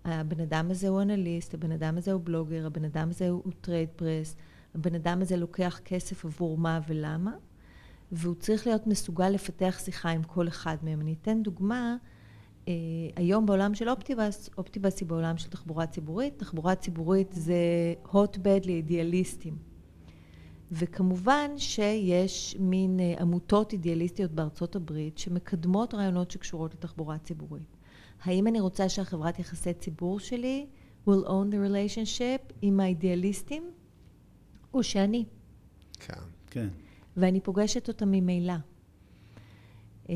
הבן 0.04 0.40
אדם 0.40 0.70
הזה 0.70 0.88
הוא 0.88 1.02
אנליסט, 1.02 1.54
הבן 1.54 1.72
אדם 1.72 1.98
הזה 1.98 2.12
הוא 2.12 2.20
בלוגר, 2.24 2.66
הבן 2.66 2.84
אדם 2.84 3.08
הזה 3.10 3.28
הוא 3.28 3.52
trade 3.60 3.88
press, 3.96 4.36
הבן 4.74 4.94
אדם 4.94 5.22
הזה 5.22 5.36
לוקח 5.36 5.80
כסף 5.84 6.24
עבור 6.24 6.58
מה 6.58 6.80
ולמה, 6.88 7.32
והוא 8.12 8.34
צריך 8.34 8.66
להיות 8.66 8.86
מסוגל 8.86 9.28
לפתח 9.28 9.80
שיחה 9.84 10.10
עם 10.10 10.22
כל 10.22 10.48
אחד 10.48 10.76
מהם. 10.82 11.00
אני 11.00 11.14
אתן 11.22 11.42
דוגמה, 11.42 11.96
אה, 12.68 12.72
היום 13.16 13.46
בעולם 13.46 13.74
של 13.74 13.88
Optibus, 13.88 14.50
Optibus 14.58 15.00
היא 15.00 15.08
בעולם 15.08 15.38
של 15.38 15.48
תחבורה 15.50 15.86
ציבורית, 15.86 16.38
תחבורה 16.38 16.74
ציבורית 16.74 17.32
זה 17.32 17.54
hotbed 18.04 18.66
לאידיאליסטים. 18.66 19.56
וכמובן 20.72 21.50
שיש 21.56 22.56
מין 22.60 23.00
אה, 23.00 23.14
עמותות 23.20 23.72
אידיאליסטיות 23.72 24.30
בארצות 24.30 24.76
הברית 24.76 25.18
שמקדמות 25.18 25.94
רעיונות 25.94 26.30
שקשורות 26.30 26.74
לתחבורה 26.74 27.18
ציבורית. 27.18 27.77
האם 28.24 28.46
אני 28.46 28.60
רוצה 28.60 28.88
שהחברת 28.88 29.38
יחסי 29.38 29.74
ציבור 29.74 30.20
שלי 30.20 30.66
will 31.08 31.24
own 31.26 31.52
the 31.52 31.70
relationship 31.70 32.52
עם 32.62 32.80
האידיאליסטים, 32.80 33.70
או 34.74 34.82
שאני? 34.82 35.24
כן. 36.00 36.14
כן. 36.50 36.68
ואני 37.16 37.40
פוגשת 37.40 37.88
אותם 37.88 38.10
ממילא. 38.10 38.54
אה, 40.10 40.14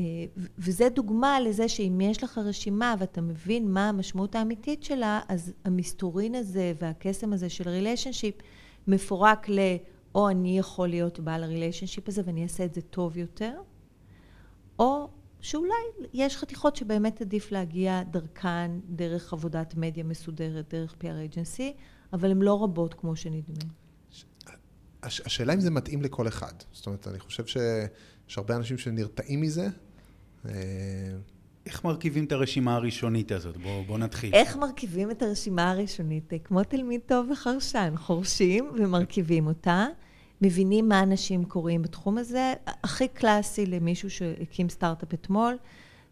וזה 0.57 0.89
דוגמה 0.89 1.39
לזה 1.39 1.69
שאם 1.69 2.01
יש 2.01 2.23
לך 2.23 2.37
רשימה 2.37 2.95
ואתה 2.99 3.21
מבין 3.21 3.71
מה 3.71 3.89
המשמעות 3.89 4.35
האמיתית 4.35 4.83
שלה, 4.83 5.21
אז 5.27 5.53
המסתורין 5.65 6.35
הזה 6.35 6.73
והקסם 6.81 7.33
הזה 7.33 7.49
של 7.49 7.69
ריליישנשיפ 7.69 8.35
מפורק 8.87 9.49
ל... 9.49 9.59
או 10.15 10.29
אני 10.29 10.59
יכול 10.59 10.87
להיות 10.87 11.19
בעל 11.19 11.43
הריליישנשיפ 11.43 12.07
הזה 12.07 12.21
ואני 12.25 12.43
אעשה 12.43 12.65
את 12.65 12.73
זה 12.73 12.81
טוב 12.81 13.17
יותר, 13.17 13.53
או 14.79 15.09
שאולי 15.43 15.73
יש 16.13 16.37
חתיכות 16.37 16.75
שבאמת 16.75 17.21
עדיף 17.21 17.51
להגיע 17.51 18.03
דרכן, 18.03 18.71
דרך 18.89 19.33
עבודת 19.33 19.75
מדיה 19.75 20.03
מסודרת, 20.03 20.73
דרך 20.73 20.95
PR 21.01 21.33
agency, 21.33 21.63
אבל 22.13 22.31
הן 22.31 22.41
לא 22.41 22.63
רבות 22.63 22.93
כמו 22.93 23.15
שנדמה. 23.15 23.69
הש, 25.03 25.21
השאלה 25.25 25.53
אם 25.53 25.59
זה 25.59 25.71
מתאים 25.71 26.01
לכל 26.01 26.27
אחד. 26.27 26.53
זאת 26.71 26.85
אומרת, 26.85 27.07
אני 27.07 27.19
חושב 27.19 27.45
שיש 27.45 28.37
הרבה 28.37 28.55
אנשים 28.55 28.77
שנרתעים 28.77 29.41
מזה. 29.41 29.67
אה, 30.45 30.51
איך 31.65 31.85
מרכיבים 31.85 32.25
את 32.25 32.31
הרשימה 32.31 32.75
הראשונית 32.75 33.31
הזאת? 33.31 33.57
בואו 33.57 33.83
בוא 33.83 33.97
נתחיל. 33.97 34.33
איך 34.33 34.57
מרכיבים 34.57 35.11
את 35.11 35.21
הרשימה 35.21 35.71
הראשונית? 35.71 36.33
כמו 36.43 36.63
תלמיד 36.63 37.01
טוב 37.05 37.29
וחרשן, 37.31 37.93
חורשים 37.97 38.71
ומרכיבים 38.79 39.47
אותה. 39.47 39.87
מבינים 40.43 40.89
מה 40.89 41.03
אנשים 41.03 41.45
קוראים 41.45 41.81
בתחום 41.81 42.17
הזה. 42.17 42.53
הכי 42.83 43.07
קלאסי 43.07 43.65
למישהו 43.65 44.09
שהקים 44.09 44.69
סטארט-אפ 44.69 45.13
אתמול, 45.13 45.57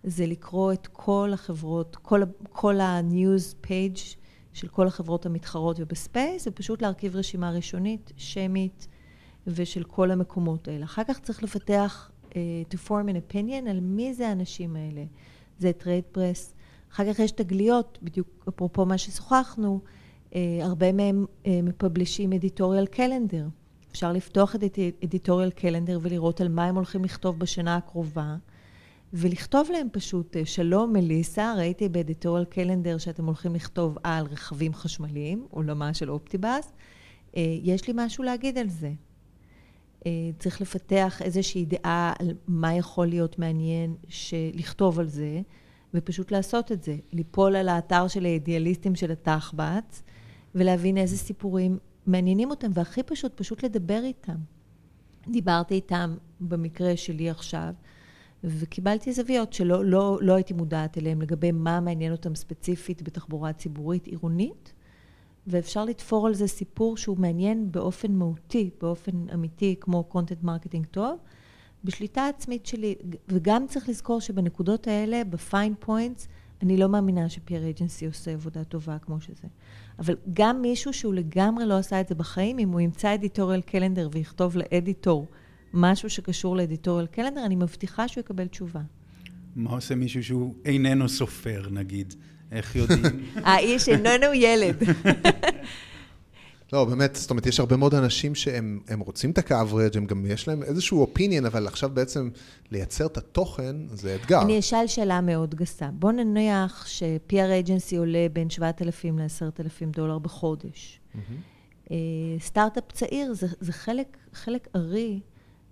זה 0.03 0.25
לקרוא 0.25 0.73
את 0.73 0.87
כל 0.87 1.29
החברות, 1.33 1.95
כל, 1.95 2.21
כל 2.43 2.79
ה-news 2.79 3.67
page 3.67 4.15
של 4.53 4.67
כל 4.67 4.87
החברות 4.87 5.25
המתחרות 5.25 5.77
וב-space, 5.79 6.47
ופשוט 6.47 6.81
להרכיב 6.81 7.15
רשימה 7.15 7.51
ראשונית, 7.51 8.11
שמית, 8.17 8.87
ושל 9.47 9.83
כל 9.83 10.11
המקומות 10.11 10.67
האלה. 10.67 10.85
אחר 10.85 11.03
כך 11.03 11.19
צריך 11.19 11.43
לפתח, 11.43 12.11
uh, 12.29 12.33
to 12.73 12.77
form 12.87 13.07
an 13.09 13.33
opinion 13.33 13.69
על 13.69 13.79
מי 13.79 14.13
זה 14.13 14.27
האנשים 14.27 14.75
האלה. 14.75 15.03
זה 15.59 15.73
trade 15.73 16.03
press. 16.11 16.53
אחר 16.91 17.13
כך 17.13 17.19
יש 17.19 17.31
תגליות, 17.31 17.99
בדיוק 18.01 18.45
אפרופו 18.49 18.85
מה 18.85 18.97
ששוחחנו, 18.97 19.79
uh, 20.29 20.33
הרבה 20.61 20.91
מהם 20.91 21.25
uh, 21.25 21.47
מפבלישים 21.63 22.33
אדיטוריאל 22.33 22.85
קלנדר. 22.85 23.47
אפשר 23.91 24.11
לפתוח 24.11 24.55
את 24.55 24.79
אדיטוריאל 25.03 25.51
קלנדר 25.51 25.99
ולראות 26.01 26.41
על 26.41 26.49
מה 26.49 26.65
הם 26.65 26.75
הולכים 26.75 27.03
לכתוב 27.03 27.39
בשנה 27.39 27.75
הקרובה, 27.75 28.35
ולכתוב 29.13 29.69
להם 29.71 29.87
פשוט, 29.91 30.37
אה, 30.37 30.45
שלום 30.45 30.93
מליסה, 30.93 31.53
ראיתי 31.57 31.89
באדיטוריאל 31.89 32.45
קלנדר 32.45 32.97
שאתם 32.97 33.25
הולכים 33.25 33.55
לכתוב 33.55 33.97
על 34.03 34.25
רכבים 34.25 34.73
חשמליים, 34.73 35.45
עולמה 35.49 35.93
של 35.93 36.09
אופטיבאס, 36.09 36.73
אה, 37.37 37.41
יש 37.61 37.87
לי 37.87 37.93
משהו 37.97 38.23
להגיד 38.23 38.57
על 38.57 38.69
זה. 38.69 38.91
אה, 40.05 40.11
צריך 40.39 40.61
לפתח 40.61 41.21
איזושהי 41.21 41.65
דעה 41.65 42.13
על 42.19 42.33
מה 42.47 42.73
יכול 42.73 43.07
להיות 43.07 43.39
מעניין 43.39 43.95
לכתוב 44.53 44.99
על 44.99 45.07
זה, 45.07 45.41
ופשוט 45.93 46.31
לעשות 46.31 46.71
את 46.71 46.83
זה. 46.83 46.95
ליפול 47.13 47.55
על 47.55 47.69
האתר 47.69 48.07
של 48.07 48.25
האידיאליסטים 48.25 48.95
של 48.95 49.11
התחב"צ, 49.11 50.03
ולהבין 50.55 50.97
איזה 50.97 51.17
סיפורים 51.17 51.77
מעניינים 52.07 52.49
אותם, 52.49 52.71
והכי 52.73 53.03
פשוט, 53.03 53.31
פשוט 53.35 53.63
לדבר 53.63 54.01
איתם. 54.03 54.35
דיברתי 55.27 55.73
איתם 55.73 56.15
במקרה 56.39 56.97
שלי 56.97 57.29
עכשיו, 57.29 57.73
וקיבלתי 58.43 59.13
זוויות 59.13 59.53
שלא 59.53 59.85
לא, 59.85 60.19
לא 60.21 60.33
הייתי 60.33 60.53
מודעת 60.53 60.97
אליהן 60.97 61.21
לגבי 61.21 61.51
מה 61.51 61.79
מעניין 61.79 62.11
אותם 62.11 62.35
ספציפית 62.35 63.01
בתחבורה 63.01 63.53
ציבורית 63.53 64.07
עירונית, 64.07 64.73
ואפשר 65.47 65.85
לתפור 65.85 66.27
על 66.27 66.33
זה 66.33 66.47
סיפור 66.47 66.97
שהוא 66.97 67.17
מעניין 67.17 67.71
באופן 67.71 68.11
מהותי, 68.11 68.69
באופן 68.81 69.29
אמיתי, 69.33 69.75
כמו 69.79 70.03
content 70.03 70.43
marketing 70.43 70.85
טוב, 70.85 71.19
בשליטה 71.83 72.27
עצמית 72.27 72.65
שלי, 72.65 72.95
וגם 73.27 73.67
צריך 73.67 73.89
לזכור 73.89 74.21
שבנקודות 74.21 74.87
האלה, 74.87 75.23
ב-fine 75.23 75.73
points, 75.79 76.27
אני 76.63 76.77
לא 76.77 76.89
מאמינה 76.89 77.29
ש-PR 77.29 77.69
agency 77.69 78.05
עושה 78.05 78.31
עבודה 78.31 78.63
טובה 78.63 78.97
כמו 79.01 79.21
שזה. 79.21 79.47
אבל 79.99 80.15
גם 80.33 80.61
מישהו 80.61 80.93
שהוא 80.93 81.13
לגמרי 81.13 81.65
לא 81.65 81.77
עשה 81.77 82.01
את 82.01 82.07
זה 82.07 82.15
בחיים, 82.15 82.59
אם 82.59 82.69
הוא 82.69 82.81
ימצא 82.81 83.13
editorial 83.13 83.61
calendar 83.61 84.09
ויכתוב 84.11 84.57
ל-editor 84.57 85.27
משהו 85.73 86.09
שקשור 86.09 86.57
ל-editorial 86.57 87.07
calendar, 87.07 87.45
אני 87.45 87.55
מבטיחה 87.55 88.07
שהוא 88.07 88.21
יקבל 88.21 88.47
תשובה. 88.47 88.81
מה 89.55 89.71
עושה 89.71 89.95
מישהו 89.95 90.23
שהוא 90.23 90.55
איננו 90.65 91.09
סופר, 91.09 91.67
נגיד? 91.71 92.13
איך 92.51 92.75
יודעים? 92.75 93.03
האיש 93.45 93.89
איננו 93.89 94.33
ילד. 94.33 94.75
לא, 96.73 96.85
באמת, 96.85 97.15
זאת 97.15 97.29
אומרת, 97.29 97.45
יש 97.45 97.59
הרבה 97.59 97.77
מאוד 97.77 97.95
אנשים 97.95 98.35
שהם 98.35 98.99
רוצים 98.99 99.31
את 99.31 99.37
ה-coverage, 99.37 99.97
הם 99.97 100.05
גם, 100.05 100.25
יש 100.25 100.47
להם 100.47 100.63
איזשהו 100.63 101.07
opinion, 101.07 101.47
אבל 101.47 101.67
עכשיו 101.67 101.89
בעצם 101.89 102.29
לייצר 102.71 103.05
את 103.05 103.17
התוכן 103.17 103.75
זה 103.89 104.15
אתגר. 104.15 104.41
אני 104.41 104.59
אשאל 104.59 104.87
שאלה 104.87 105.21
מאוד 105.21 105.55
גסה. 105.55 105.89
בוא 105.93 106.11
נניח 106.11 106.87
ש-PR 106.87 107.65
agency 107.65 107.97
עולה 107.97 108.27
בין 108.33 108.49
7,000 108.49 109.19
ל-10,000 109.19 109.85
דולר 109.95 110.19
בחודש. 110.19 110.99
Mm-hmm. 111.15 111.89
סטארט-אפ 112.39 112.91
צעיר 112.91 113.33
זה, 113.33 113.47
זה 113.59 113.73
חלק, 113.73 114.17
חלק 114.33 114.67
ארי 114.75 115.19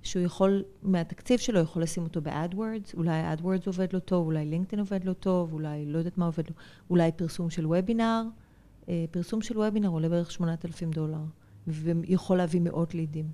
שהוא 0.04 0.24
יכול, 0.24 0.64
מהתקציב 0.84 1.40
שלו, 1.40 1.60
יכול 1.60 1.84
לשים 1.84 2.04
אותו 2.04 2.22
ב-AdWords, 2.22 2.98
אולי 2.98 3.34
AdWords 3.34 3.64
עובד 3.66 3.94
לו 3.94 4.00
טוב, 4.00 4.26
אולי 4.26 4.46
לינקדאין 4.46 4.80
עובד 4.80 5.06
לו 5.06 5.14
טוב, 5.14 5.54
אולי 5.54 5.86
לא 5.86 5.98
יודעת 5.98 6.18
מה 6.18 6.26
עובד 6.26 6.44
לו, 6.50 6.56
אולי 6.90 7.12
פרסום 7.16 7.50
של 7.50 7.66
וובינר. 7.66 8.24
אה, 8.90 9.06
פרסום 9.12 9.42
של 9.42 9.58
וובינר 9.58 9.90
עולה 9.90 10.10
בערך 10.10 10.32
8,000 10.32 10.92
דולר, 10.92 11.22
ויכול 11.68 12.38
להביא 12.38 12.62
מאות 12.62 12.96
לידים. 12.96 13.26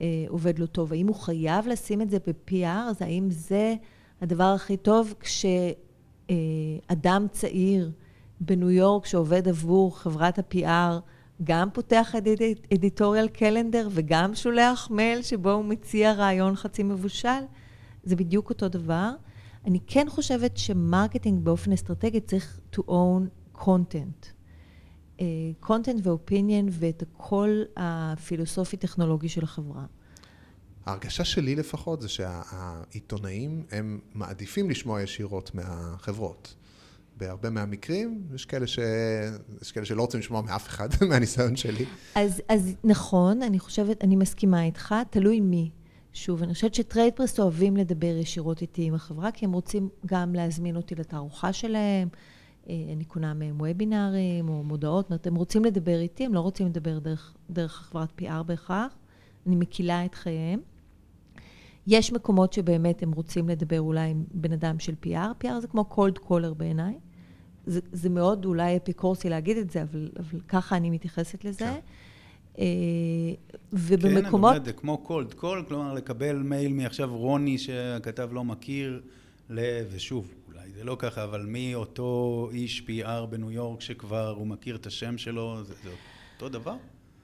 אה, 0.00 0.24
עובד 0.28 0.58
לו 0.58 0.66
טוב. 0.66 0.92
האם 0.92 1.06
הוא 1.06 1.16
חייב 1.16 1.66
לשים 1.66 2.02
את 2.02 2.10
זה 2.10 2.18
ב-PR? 2.26 2.66
אז 2.66 3.02
האם 3.02 3.30
זה 3.30 3.74
הדבר 4.20 4.44
הכי 4.44 4.76
טוב 4.76 5.14
כשאדם 5.20 7.26
צעיר 7.30 7.90
בניו 8.40 8.70
יורק 8.70 9.06
שעובד 9.06 9.48
עבור 9.48 9.98
חברת 9.98 10.38
ה-PR 10.38 11.00
גם 11.44 11.70
פותח 11.70 12.14
editorial 12.74 13.28
calendar 13.28 13.88
וגם 13.90 14.34
שולח 14.34 14.90
מייל 14.90 15.22
שבו 15.22 15.50
הוא 15.50 15.64
מציע 15.64 16.12
רעיון 16.12 16.56
חצי 16.56 16.82
מבושל? 16.82 17.28
זה 18.04 18.16
בדיוק 18.16 18.50
אותו 18.50 18.68
דבר. 18.68 19.10
אני 19.64 19.78
כן 19.86 20.06
חושבת 20.08 20.56
ש-marketing 20.56 21.44
באופן 21.44 21.72
אסטרטגי 21.72 22.20
צריך 22.20 22.60
to 22.74 22.78
own 22.78 23.58
content. 23.58 24.41
content 25.60 26.06
ו-opinion 26.06 26.66
ואת 26.70 27.02
הקול 27.02 27.64
הפילוסופי-טכנולוגי 27.76 29.28
של 29.28 29.44
החברה. 29.44 29.84
ההרגשה 30.86 31.24
שלי 31.24 31.56
לפחות 31.56 32.00
זה 32.00 32.08
שהעיתונאים 32.08 33.64
הם 33.70 34.00
מעדיפים 34.14 34.70
לשמוע 34.70 35.02
ישירות 35.02 35.54
מהחברות. 35.54 36.54
בהרבה 37.16 37.50
מהמקרים, 37.50 38.22
יש 38.34 38.44
כאלה, 38.44 38.66
ש... 38.66 38.78
יש 39.62 39.72
כאלה 39.72 39.86
שלא 39.86 40.02
רוצים 40.02 40.20
לשמוע 40.20 40.42
מאף 40.42 40.68
אחד, 40.68 40.88
מהניסיון 41.08 41.56
שלי. 41.56 41.84
אז, 42.14 42.42
אז 42.48 42.74
נכון, 42.84 43.42
אני 43.42 43.58
חושבת, 43.58 44.04
אני 44.04 44.16
מסכימה 44.16 44.64
איתך, 44.64 44.94
תלוי 45.10 45.40
מי. 45.40 45.70
שוב, 46.12 46.42
אני 46.42 46.54
חושבת 46.54 46.74
ש-trade 46.74 47.15
press 47.15 47.40
אוהבים 47.40 47.76
לדבר 47.76 48.16
ישירות 48.16 48.62
איתי 48.62 48.82
עם 48.82 48.94
החברה, 48.94 49.30
כי 49.32 49.44
הם 49.44 49.52
רוצים 49.52 49.88
גם 50.06 50.34
להזמין 50.34 50.76
אותי 50.76 50.94
לתערוכה 50.94 51.52
שלהם, 51.52 52.08
אה, 52.08 52.18
אני 52.66 53.04
קונה 53.04 53.34
מהם 53.34 53.60
וובינארים 53.60 54.48
או 54.48 54.62
מודעות, 54.62 55.04
זאת 55.04 55.10
אומרת, 55.10 55.26
הם 55.26 55.34
רוצים 55.34 55.64
לדבר 55.64 56.00
איתי, 56.00 56.24
הם 56.24 56.34
לא 56.34 56.40
רוצים 56.40 56.66
לדבר 56.66 56.98
דרך, 56.98 57.36
דרך 57.50 57.72
חברת 57.72 58.08
PR 58.20 58.42
בהכרח, 58.46 58.96
אני 59.46 59.56
מקילה 59.56 60.04
את 60.04 60.14
חייהם. 60.14 60.60
יש 61.86 62.12
מקומות 62.12 62.52
שבאמת 62.52 63.02
הם 63.02 63.12
רוצים 63.12 63.48
לדבר 63.48 63.80
אולי 63.80 64.10
עם 64.10 64.24
בן 64.34 64.52
אדם 64.52 64.78
של 64.78 64.94
PR, 65.06 65.44
PR 65.44 65.60
זה 65.60 65.68
כמו 65.68 65.84
cold 65.90 66.28
caller 66.28 66.54
בעיניי. 66.56 66.94
זה, 67.66 67.80
זה 67.92 68.08
מאוד 68.08 68.44
אולי 68.44 68.76
אפיקורסי 68.76 69.28
להגיד 69.28 69.56
את 69.56 69.70
זה, 69.70 69.82
אבל, 69.82 70.10
אבל 70.18 70.40
ככה 70.48 70.76
אני 70.76 70.90
מתייחסת 70.90 71.44
לזה. 71.44 71.58
כן. 71.58 71.80
אה, 72.58 72.64
ובמקומות... 73.72 74.50
כן, 74.50 74.56
אבל 74.56 74.64
זה 74.64 74.72
כמו 74.72 75.06
cold 75.08 75.40
call, 75.40 75.68
כלומר 75.68 75.94
לקבל 75.94 76.36
מייל 76.36 76.72
מעכשיו 76.72 77.16
רוני 77.16 77.58
שהכתב 77.58 78.28
לא 78.32 78.44
מכיר. 78.44 79.02
ל... 79.50 79.60
ושוב, 79.90 80.34
זה 80.82 80.86
לא 80.86 80.96
ככה, 80.98 81.24
אבל 81.24 81.46
מי 81.46 81.74
אותו 81.74 82.48
איש 82.52 82.86
PR 82.88 83.26
בניו 83.26 83.50
יורק 83.50 83.80
שכבר 83.80 84.34
הוא 84.38 84.46
מכיר 84.46 84.76
את 84.76 84.86
השם 84.86 85.18
שלו, 85.18 85.64
זה, 85.64 85.74
זה 85.82 85.90
אותו 86.34 86.48
דבר? 86.48 86.74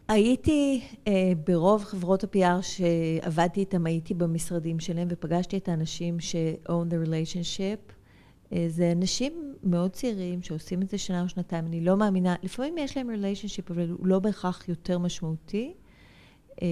הייתי 0.08 0.80
אה, 1.08 1.32
ברוב 1.46 1.84
חברות 1.84 2.24
ה-PR 2.24 2.62
שעבדתי 2.62 3.60
איתם, 3.60 3.86
הייתי 3.86 4.14
במשרדים 4.14 4.80
שלהם 4.80 5.08
ופגשתי 5.10 5.56
את 5.56 5.68
האנשים 5.68 6.20
ש-own 6.20 6.90
the 6.90 7.06
relationship. 7.06 7.92
אה, 8.52 8.64
זה 8.68 8.92
אנשים 8.92 9.54
מאוד 9.62 9.90
צעירים 9.90 10.42
שעושים 10.42 10.82
את 10.82 10.88
זה 10.88 10.98
שנה 10.98 11.22
או 11.22 11.28
שנתיים, 11.28 11.66
אני 11.66 11.80
לא 11.80 11.96
מאמינה, 11.96 12.34
לפעמים 12.42 12.78
יש 12.78 12.96
להם 12.96 13.10
ריליישנשיפ, 13.10 13.70
אבל 13.70 13.90
הוא 13.90 14.06
לא 14.06 14.18
בהכרח 14.18 14.68
יותר 14.68 14.98
משמעותי. 14.98 15.74
אה, 16.62 16.66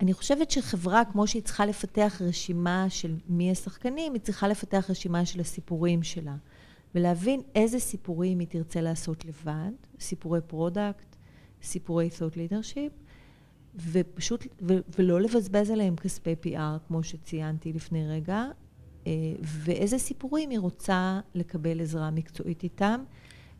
אני 0.00 0.12
חושבת 0.12 0.50
שחברה, 0.50 1.04
כמו 1.04 1.26
שהיא 1.26 1.42
צריכה 1.42 1.66
לפתח 1.66 2.22
רשימה 2.24 2.86
של 2.88 3.16
מי 3.28 3.50
השחקנים, 3.50 4.12
היא 4.12 4.20
צריכה 4.20 4.48
לפתח 4.48 4.86
רשימה 4.90 5.26
של 5.26 5.40
הסיפורים 5.40 6.02
שלה, 6.02 6.36
ולהבין 6.94 7.40
איזה 7.54 7.78
סיפורים 7.78 8.38
היא 8.38 8.48
תרצה 8.48 8.80
לעשות 8.80 9.24
לבד, 9.24 9.70
סיפורי 10.00 10.40
product, 10.46 11.16
סיפורי 11.62 12.08
thought 12.08 12.34
leadership, 12.34 12.92
ופשוט, 13.76 14.46
ו- 14.62 14.78
ולא 14.98 15.20
לבזבז 15.20 15.70
עליהם 15.70 15.96
כספי 15.96 16.34
PR, 16.44 16.78
כמו 16.88 17.02
שציינתי 17.02 17.72
לפני 17.72 18.08
רגע, 18.08 18.44
אה, 19.06 19.12
ואיזה 19.42 19.98
סיפורים 19.98 20.50
היא 20.50 20.58
רוצה 20.58 21.20
לקבל 21.34 21.80
עזרה 21.80 22.10
מקצועית 22.10 22.62
איתם, 22.62 23.04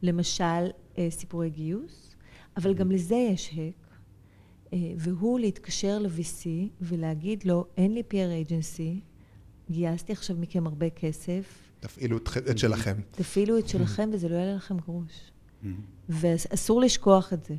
למשל 0.02 0.70
אה, 0.98 1.06
סיפורי 1.10 1.50
גיוס, 1.50 2.14
אבל 2.56 2.74
גם 2.74 2.90
לזה 2.90 3.14
יש 3.14 3.50
הק, 3.52 3.89
והוא 4.96 5.40
להתקשר 5.40 5.98
ל-VC 5.98 6.46
ולהגיד 6.80 7.44
לו, 7.44 7.66
אין 7.76 7.94
לי 7.94 8.02
PR 8.10 8.48
agency, 8.48 9.00
גייסתי 9.70 10.12
עכשיו 10.12 10.36
מכם 10.36 10.66
הרבה 10.66 10.90
כסף. 10.90 11.70
תפעילו 11.80 12.16
את 12.50 12.58
שלכם. 12.58 12.96
תפעילו 13.10 13.58
את 13.58 13.68
שלכם 13.68 14.10
וזה 14.12 14.28
לא 14.28 14.34
יעלה 14.34 14.54
לכם 14.54 14.76
גרוש. 14.78 15.30
ואסור 16.08 16.80
לשכוח 16.80 17.32
את 17.32 17.44
זה. 17.44 17.54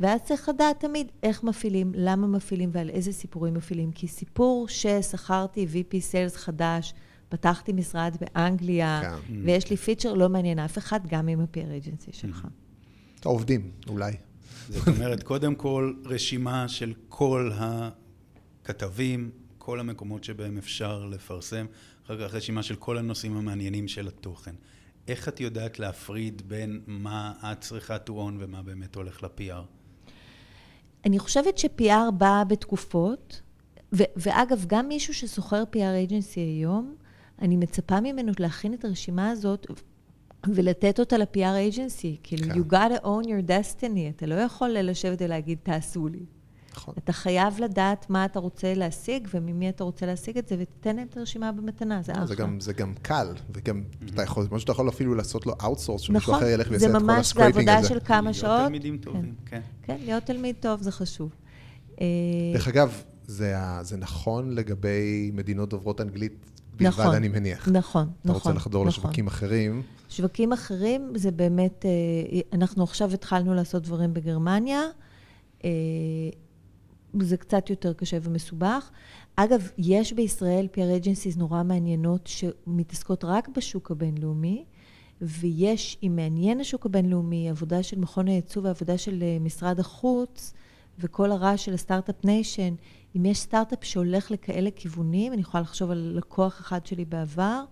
ואז 0.00 0.20
צריך 0.22 0.48
לדעת 0.48 0.80
תמיד 0.80 1.06
איך 1.22 1.44
מפעילים, 1.44 1.92
למה 1.96 2.26
מפעילים 2.26 2.70
ועל 2.72 2.90
איזה 2.90 3.12
סיפורים 3.12 3.54
מפעילים. 3.54 3.92
כי 3.92 4.08
סיפור 4.08 4.68
ששכרתי 4.68 5.66
VP 5.72 5.94
Sales 5.94 6.36
חדש, 6.36 6.94
פתחתי 7.28 7.72
משרד 7.72 8.16
באנגליה, 8.20 9.00
כן. 9.02 9.34
ויש 9.44 9.70
לי 9.70 9.76
פיצ'ר, 9.76 10.14
לא 10.14 10.28
מעניין 10.28 10.58
אף 10.58 10.78
אחד, 10.78 11.00
גם 11.08 11.28
עם 11.28 11.40
ה-PR 11.40 11.84
agency 11.84 12.12
שלך. 12.12 12.46
העובדים, 13.24 13.70
אולי. 13.88 14.12
זאת 14.68 14.88
אומרת, 14.88 15.22
קודם 15.22 15.54
כל, 15.54 15.94
רשימה 16.04 16.68
של 16.68 16.92
כל 17.08 17.50
הכתבים, 17.54 19.30
כל 19.58 19.80
המקומות 19.80 20.24
שבהם 20.24 20.58
אפשר 20.58 21.04
לפרסם, 21.04 21.66
אחר 22.06 22.28
כך 22.28 22.34
רשימה 22.34 22.62
של 22.62 22.76
כל 22.76 22.98
הנושאים 22.98 23.36
המעניינים 23.36 23.88
של 23.88 24.08
התוכן. 24.08 24.54
איך 25.08 25.28
את 25.28 25.40
יודעת 25.40 25.78
להפריד 25.78 26.42
בין 26.48 26.80
מה 26.86 27.32
את 27.52 27.60
צריכה 27.60 27.96
to 27.96 28.10
own 28.10 28.32
ומה 28.38 28.62
באמת 28.62 28.94
הולך 28.94 29.22
ל-PR? 29.22 30.10
אני 31.04 31.18
חושבת 31.18 31.58
ש-PR 31.58 32.10
בא 32.18 32.44
בתקופות, 32.48 33.42
ו- 33.92 34.02
ואגב, 34.16 34.64
גם 34.66 34.88
מישהו 34.88 35.14
ששוכר 35.14 35.62
PR 35.72 36.10
agency 36.10 36.36
היום, 36.36 36.94
אני 37.42 37.56
מצפה 37.56 38.00
ממנו 38.00 38.32
להכין 38.38 38.74
את 38.74 38.84
הרשימה 38.84 39.30
הזאת 39.30 39.66
ולתת 40.54 41.00
אותה 41.00 41.18
ל-PR 41.18 41.72
agency. 41.72 42.18
כאילו, 42.22 42.44
כן. 42.44 42.60
you 42.60 42.72
gotta 42.72 43.04
own 43.04 43.26
your 43.26 43.48
destiny. 43.48 44.10
אתה 44.16 44.26
לא 44.26 44.34
יכול 44.34 44.68
לשבת 44.68 45.18
ולהגיד, 45.22 45.58
תעשו 45.62 46.08
לי. 46.08 46.26
נכון. 46.76 46.94
אתה 46.98 47.12
חייב 47.12 47.60
לדעת 47.60 48.10
מה 48.10 48.24
אתה 48.24 48.38
רוצה 48.38 48.74
להשיג 48.74 49.28
וממי 49.34 49.68
אתה 49.68 49.84
רוצה 49.84 50.06
להשיג 50.06 50.38
את 50.38 50.48
זה, 50.48 50.56
ותתן 50.58 50.96
להם 50.96 51.06
את 51.10 51.16
הרשימה 51.16 51.52
במתנה, 51.52 52.02
זה 52.02 52.12
אחלה. 52.12 52.26
זה 52.26 52.34
גם, 52.34 52.60
זה 52.60 52.72
גם 52.72 52.94
קל, 53.02 53.26
וגם 53.54 53.82
אתה 54.14 54.22
יכול, 54.22 54.46
כמו 54.48 54.60
שאתה 54.60 54.72
יכול 54.72 54.88
אפילו 54.88 55.14
לעשות 55.14 55.46
לו 55.46 55.52
outsource, 55.62 56.02
שמישהו 56.02 56.32
נכון, 56.32 56.34
אחר 56.34 56.52
ילך 56.52 56.70
ויעשה 56.70 56.86
את 56.86 56.92
כל 56.92 57.10
ה-scraping 57.10 57.68
הזה. 57.68 57.78
זה 57.78 57.86
ממש, 57.86 57.94
זה 57.94 57.94
עבודה 57.94 58.00
של 58.00 58.06
כמה 58.06 58.20
להיות 58.20 58.34
שעות. 58.34 58.50
להיות 58.50 58.66
תלמידים 58.66 58.98
טובים, 58.98 59.34
כן. 59.46 59.60
כן, 59.86 59.96
כן, 59.96 60.04
להיות 60.04 60.24
תלמיד 60.24 60.56
טוב 60.60 60.82
זה 60.82 60.92
חשוב. 60.92 61.30
דרך 62.52 62.68
אגב, 62.68 63.02
זה, 63.26 63.54
זה 63.82 63.96
נכון 63.96 64.54
לגבי 64.54 65.30
מדינות 65.34 65.68
דוברות 65.68 66.00
אנגלית 66.00 66.53
בלבד, 66.76 67.00
נכון, 67.00 67.14
אני 67.14 67.28
מניח. 67.28 67.68
נכון, 67.68 67.74
נכון. 67.74 68.08
אתה 68.22 68.32
רוצה 68.32 68.40
נכון, 68.40 68.56
לחדור 68.56 68.84
נכון. 68.84 69.00
לשווקים 69.00 69.26
אחרים. 69.26 69.82
שווקים 70.08 70.52
אחרים 70.52 71.12
זה 71.14 71.30
באמת, 71.30 71.84
אה, 71.86 72.40
אנחנו 72.52 72.84
עכשיו 72.84 73.14
התחלנו 73.14 73.54
לעשות 73.54 73.82
דברים 73.82 74.14
בגרמניה. 74.14 74.80
אה, 75.64 75.70
זה 77.20 77.36
קצת 77.36 77.70
יותר 77.70 77.92
קשה 77.92 78.18
ומסובך. 78.22 78.90
אגב, 79.36 79.68
יש 79.78 80.12
בישראל 80.12 80.68
PR 80.72 81.04
agencies 81.04 81.38
נורא 81.38 81.62
מעניינות 81.62 82.26
שמתעסקות 82.26 83.24
רק 83.24 83.48
בשוק 83.48 83.90
הבינלאומי, 83.90 84.64
ויש, 85.20 85.98
אם 86.02 86.12
מעניין 86.16 86.60
השוק 86.60 86.86
הבינלאומי, 86.86 87.50
עבודה 87.50 87.82
של 87.82 87.98
מכון 87.98 88.28
הייצוא 88.28 88.62
ועבודה 88.62 88.98
של 88.98 89.22
אה, 89.22 89.38
משרד 89.40 89.80
החוץ, 89.80 90.54
וכל 90.98 91.32
הרעש 91.32 91.64
של 91.64 91.74
ה-Startup 91.74 92.24
Nation, 92.24 92.74
אם 93.16 93.24
יש 93.24 93.38
סטארט-אפ 93.38 93.84
שהולך 93.84 94.30
לכאלה 94.30 94.70
כיוונים, 94.76 95.32
אני 95.32 95.40
יכולה 95.40 95.60
לחשוב 95.60 95.90
על 95.90 96.12
לקוח 96.16 96.60
אחד 96.60 96.86
שלי 96.86 97.04
בעבר, 97.04 97.64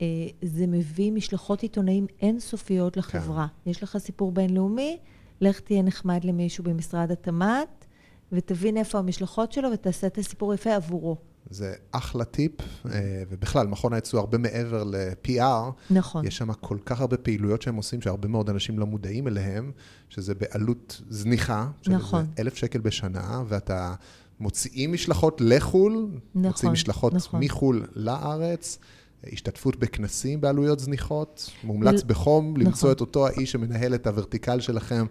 אה, 0.00 0.06
זה 0.42 0.66
מביא 0.66 1.12
משלחות 1.12 1.62
עיתונאים 1.62 2.06
אינסופיות 2.22 2.96
לחברה. 2.96 3.46
כן. 3.64 3.70
יש 3.70 3.82
לך 3.82 3.98
סיפור 3.98 4.32
בינלאומי, 4.32 4.98
לך 5.40 5.60
תהיה 5.60 5.82
נחמד 5.82 6.24
למישהו 6.24 6.64
במשרד 6.64 7.10
התמ"ת, 7.10 7.84
ותבין 8.32 8.76
איפה 8.76 8.98
המשלחות 8.98 9.52
שלו 9.52 9.68
ותעשה 9.72 10.06
את 10.06 10.18
הסיפור 10.18 10.54
יפה 10.54 10.74
עבורו. 10.74 11.16
זה 11.50 11.74
אחלה 11.90 12.24
טיפ, 12.24 12.52
אה, 12.60 13.22
ובכלל, 13.28 13.66
מכון 13.66 13.92
הייצוא 13.92 14.20
הרבה 14.20 14.38
מעבר 14.38 14.84
ל-PR. 14.84 15.70
נכון. 15.90 16.26
יש 16.26 16.36
שם 16.36 16.52
כל 16.52 16.78
כך 16.84 17.00
הרבה 17.00 17.16
פעילויות 17.16 17.62
שהם 17.62 17.76
עושים, 17.76 18.00
שהרבה 18.00 18.28
מאוד 18.28 18.50
אנשים 18.50 18.78
לא 18.78 18.86
מודעים 18.86 19.28
אליהם, 19.28 19.72
שזה 20.08 20.34
בעלות 20.34 21.02
זניחה. 21.08 21.68
נכון. 21.86 22.26
אלף 22.38 22.54
שקל 22.54 22.80
בשנה, 22.80 23.42
ואתה 23.48 23.94
מוציאים 24.40 24.92
משלחות 24.92 25.40
לחו"ל, 25.40 25.92
נכון, 25.92 26.18
מוציאים 26.34 26.72
משלחות 26.72 27.14
נכון. 27.14 27.40
מחו"ל 27.44 27.86
לארץ. 27.94 28.78
השתתפות 29.32 29.76
בכנסים 29.76 30.40
בעלויות 30.40 30.80
זניחות, 30.80 31.50
מומלץ 31.64 32.02
בחום 32.02 32.50
נכון. 32.50 32.66
למצוא 32.66 32.92
את 32.92 33.00
אותו 33.00 33.26
האיש 33.26 33.52
שמנהל 33.52 33.94
את 33.94 34.06
הוורטיקל 34.06 34.60
שלכם 34.60 35.06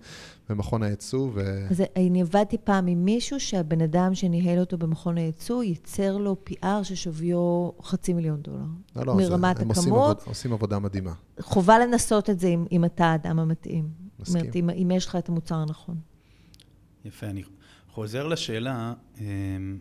במכון 0.49 0.83
הייצוא. 0.83 1.29
ו... 1.33 1.67
אז 1.69 1.83
אני 1.95 2.21
עבדתי 2.21 2.57
פעם 2.63 2.87
עם 2.87 3.05
מישהו 3.05 3.39
שהבן 3.39 3.81
אדם 3.81 4.15
שניהל 4.15 4.59
אותו 4.59 4.77
במכון 4.77 5.17
הייצוא 5.17 5.63
ייצר 5.63 6.17
לו 6.17 6.35
PR 6.49 6.83
ששוויו 6.83 7.69
חצי 7.83 8.13
מיליון 8.13 8.41
דולר. 8.41 8.65
לא, 8.95 9.05
לא, 9.05 9.15
מרמת 9.15 9.57
זה, 9.57 9.63
הם 9.63 9.69
עושים, 9.69 9.93
עבוד, 9.93 10.17
עושים 10.25 10.53
עבודה 10.53 10.79
מדהימה. 10.79 11.13
חובה 11.39 11.79
לנסות 11.79 12.29
את 12.29 12.39
זה 12.39 12.47
אם, 12.47 12.65
אם 12.71 12.85
אתה 12.85 13.05
האדם 13.05 13.39
המתאים. 13.39 13.89
מסכים. 14.19 14.25
זאת 14.25 14.41
אומרת, 14.41 14.55
אם, 14.55 14.69
אם 14.69 14.91
יש 14.91 15.05
לך 15.05 15.15
את 15.15 15.29
המוצר 15.29 15.55
הנכון. 15.55 15.95
יפה, 17.05 17.27
אני 17.27 17.43
חוזר 17.97 18.27
לשאלה, 18.27 18.93
אמ, 19.19 19.77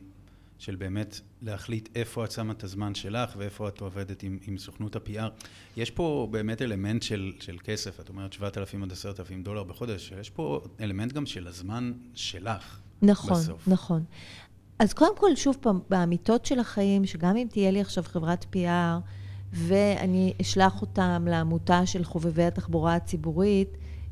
של 0.58 0.76
באמת 0.76 1.20
להחליט 1.42 1.88
איפה 1.94 2.24
את 2.24 2.30
שמה 2.30 2.52
את 2.52 2.64
הזמן 2.64 2.94
שלך 2.94 3.34
ואיפה 3.36 3.68
את 3.68 3.80
עובדת 3.80 4.22
עם, 4.22 4.38
עם 4.46 4.58
סוכנות 4.58 4.96
ה-PR. 4.96 5.44
יש 5.76 5.90
פה 5.90 6.28
באמת 6.30 6.62
אלמנט 6.62 7.02
של, 7.02 7.32
של 7.40 7.56
כסף, 7.64 8.00
את 8.00 8.08
אומרת 8.08 8.32
7,000 8.32 8.82
עד 8.82 8.92
10,000 8.92 9.42
דולר 9.42 9.62
בחודש, 9.62 10.12
יש 10.20 10.30
פה 10.30 10.60
אלמנט 10.80 11.12
גם 11.12 11.26
של 11.26 11.46
הזמן 11.46 11.92
שלך 12.14 12.80
נכון, 13.02 13.32
בסוף. 13.32 13.68
נכון, 13.68 13.72
נכון. 13.72 14.04
אז 14.78 14.92
קודם 14.92 15.16
כל, 15.16 15.36
שוב 15.36 15.56
פעם, 15.60 15.80
באמיתות 15.90 16.46
של 16.46 16.58
החיים, 16.58 17.06
שגם 17.06 17.36
אם 17.36 17.46
תהיה 17.50 17.70
לי 17.70 17.80
עכשיו 17.80 18.04
חברת 18.04 18.44
PR, 18.44 19.00
ואני 19.52 20.32
אשלח 20.40 20.80
אותם 20.80 21.26
לעמותה 21.30 21.86
של 21.86 22.04
חובבי 22.04 22.44
התחבורה 22.44 22.94
הציבורית, 22.94 23.68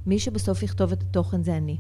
מי 0.07 0.19
שבסוף 0.19 0.63
יכתוב 0.63 0.93
את 0.93 1.03
התוכן 1.03 1.43
זה 1.43 1.57
אני. 1.57 1.79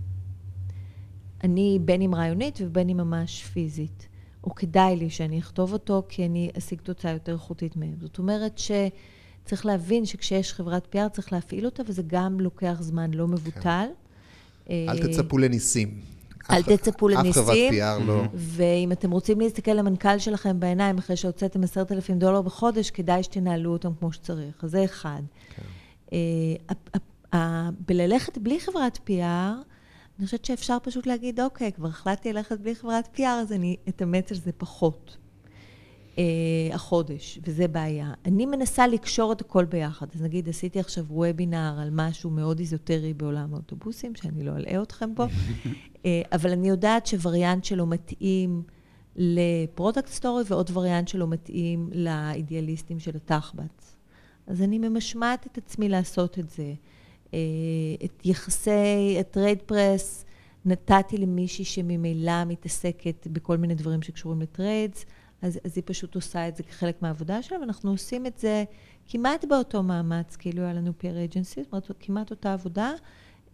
אני 1.44 1.78
בין 1.84 2.02
אם 2.02 2.14
רעיונית 2.14 2.58
ובין 2.62 2.88
אם 2.88 2.96
ממש 2.96 3.44
פיזית. 3.44 4.08
או 4.44 4.54
כדאי 4.54 4.96
לי 4.96 5.10
שאני 5.10 5.38
אכתוב 5.38 5.72
אותו, 5.72 6.02
כי 6.08 6.26
אני 6.26 6.50
אשיג 6.58 6.80
תוצאה 6.80 7.12
יותר 7.12 7.32
איכותית 7.32 7.76
מהם. 7.76 7.94
זאת 8.00 8.18
אומרת 8.18 8.58
שצריך 8.58 9.66
להבין 9.66 10.06
שכשיש 10.06 10.52
חברת 10.52 10.94
PR 10.94 11.08
צריך 11.08 11.32
להפעיל 11.32 11.64
אותה, 11.64 11.82
וזה 11.86 12.02
גם 12.06 12.40
לוקח 12.40 12.76
זמן 12.80 13.14
לא 13.14 13.28
מבוטל. 13.28 13.86
כן. 14.66 14.74
אל 14.88 15.06
תצפו 15.06 15.38
לניסים. 15.38 16.00
אל 16.50 16.62
תצפו 16.62 17.08
לניסים. 17.08 17.42
אף 17.42 17.48
חברת 17.48 17.56
PR 17.70 18.02
לא. 18.06 18.22
ואם 18.34 18.92
אתם 18.92 19.10
רוצים 19.10 19.40
להסתכל 19.40 19.70
למנכ"ל 19.70 20.18
שלכם 20.18 20.60
בעיניים 20.60 20.98
אחרי 20.98 21.16
שהוצאתם 21.16 21.64
עשרת 21.64 21.92
אלפים 21.92 22.18
דולר 22.18 22.42
בחודש, 22.42 22.90
כדאי 22.90 23.22
שתנהלו 23.22 23.72
אותם 23.72 23.90
כמו 23.98 24.12
שצריך. 24.12 24.64
אז 24.64 24.70
זה 24.70 24.84
אחד. 24.84 25.22
כן. 25.56 25.62
אה, 27.34 27.70
בללכת 27.88 28.38
בלי 28.38 28.60
חברת 28.60 28.98
PR, 29.08 29.73
אני 30.18 30.26
חושבת 30.26 30.44
שאפשר 30.44 30.78
פשוט 30.82 31.06
להגיד, 31.06 31.40
אוקיי, 31.40 31.72
כבר 31.72 31.88
החלטתי 31.88 32.32
ללכת 32.32 32.60
בלי 32.60 32.74
חברת 32.74 33.08
PR, 33.16 33.22
אז 33.22 33.52
אני 33.52 33.76
אתאמץ 33.88 34.32
על 34.32 34.38
זה 34.38 34.52
פחות. 34.52 35.16
אה, 36.18 36.74
החודש, 36.74 37.38
וזה 37.46 37.68
בעיה. 37.68 38.12
אני 38.24 38.46
מנסה 38.46 38.86
לקשור 38.86 39.32
את 39.32 39.40
הכל 39.40 39.64
ביחד. 39.64 40.06
אז 40.14 40.22
נגיד, 40.22 40.48
עשיתי 40.48 40.80
עכשיו 40.80 41.04
וובינר 41.08 41.78
על 41.80 41.88
משהו 41.92 42.30
מאוד 42.30 42.58
איזוטרי 42.58 43.14
בעולם 43.14 43.54
האוטובוסים, 43.54 44.14
שאני 44.14 44.44
לא 44.44 44.56
אלאה 44.56 44.82
אתכם 44.82 45.10
פה, 45.14 45.24
אה, 46.04 46.22
אבל 46.32 46.50
אני 46.50 46.68
יודעת 46.68 47.06
שווריאנט 47.06 47.64
שלו 47.64 47.86
מתאים 47.86 48.62
ל-product 49.16 50.08
story, 50.08 50.44
ועוד 50.46 50.70
וריאנט 50.74 51.08
שלו 51.08 51.26
מתאים 51.26 51.90
לאידיאליסטים 51.92 53.00
של 53.00 53.16
התחב"צ. 53.16 53.96
אז 54.46 54.62
אני 54.62 54.78
ממשמעת 54.78 55.46
את 55.46 55.58
עצמי 55.58 55.88
לעשות 55.88 56.38
את 56.38 56.50
זה. 56.50 56.74
אה, 57.34 58.04
את 58.04 58.26
יחסי 58.26 59.16
ה-trade 59.20 59.62
press 59.62 60.24
נתתי 60.64 61.18
למישהי 61.18 61.64
שממילא 61.64 62.44
מתעסקת 62.44 63.26
בכל 63.26 63.56
מיני 63.56 63.74
דברים 63.74 64.02
שקשורים 64.02 64.42
ל-trades, 64.42 65.04
אז, 65.42 65.58
אז 65.64 65.72
היא 65.76 65.82
פשוט 65.86 66.14
עושה 66.14 66.48
את 66.48 66.56
זה 66.56 66.62
כחלק 66.62 67.02
מהעבודה 67.02 67.42
שלה, 67.42 67.60
ואנחנו 67.60 67.90
עושים 67.90 68.26
את 68.26 68.38
זה 68.38 68.64
כמעט 69.08 69.44
באותו 69.44 69.82
מאמץ, 69.82 70.36
כאילו 70.36 70.62
היה 70.62 70.72
לנו 70.72 70.92
PR 71.00 71.32
agency, 71.32 71.62
זאת 71.62 71.72
אומרת, 71.72 71.90
כמעט 72.00 72.30
אותה 72.30 72.52
עבודה, 72.52 72.92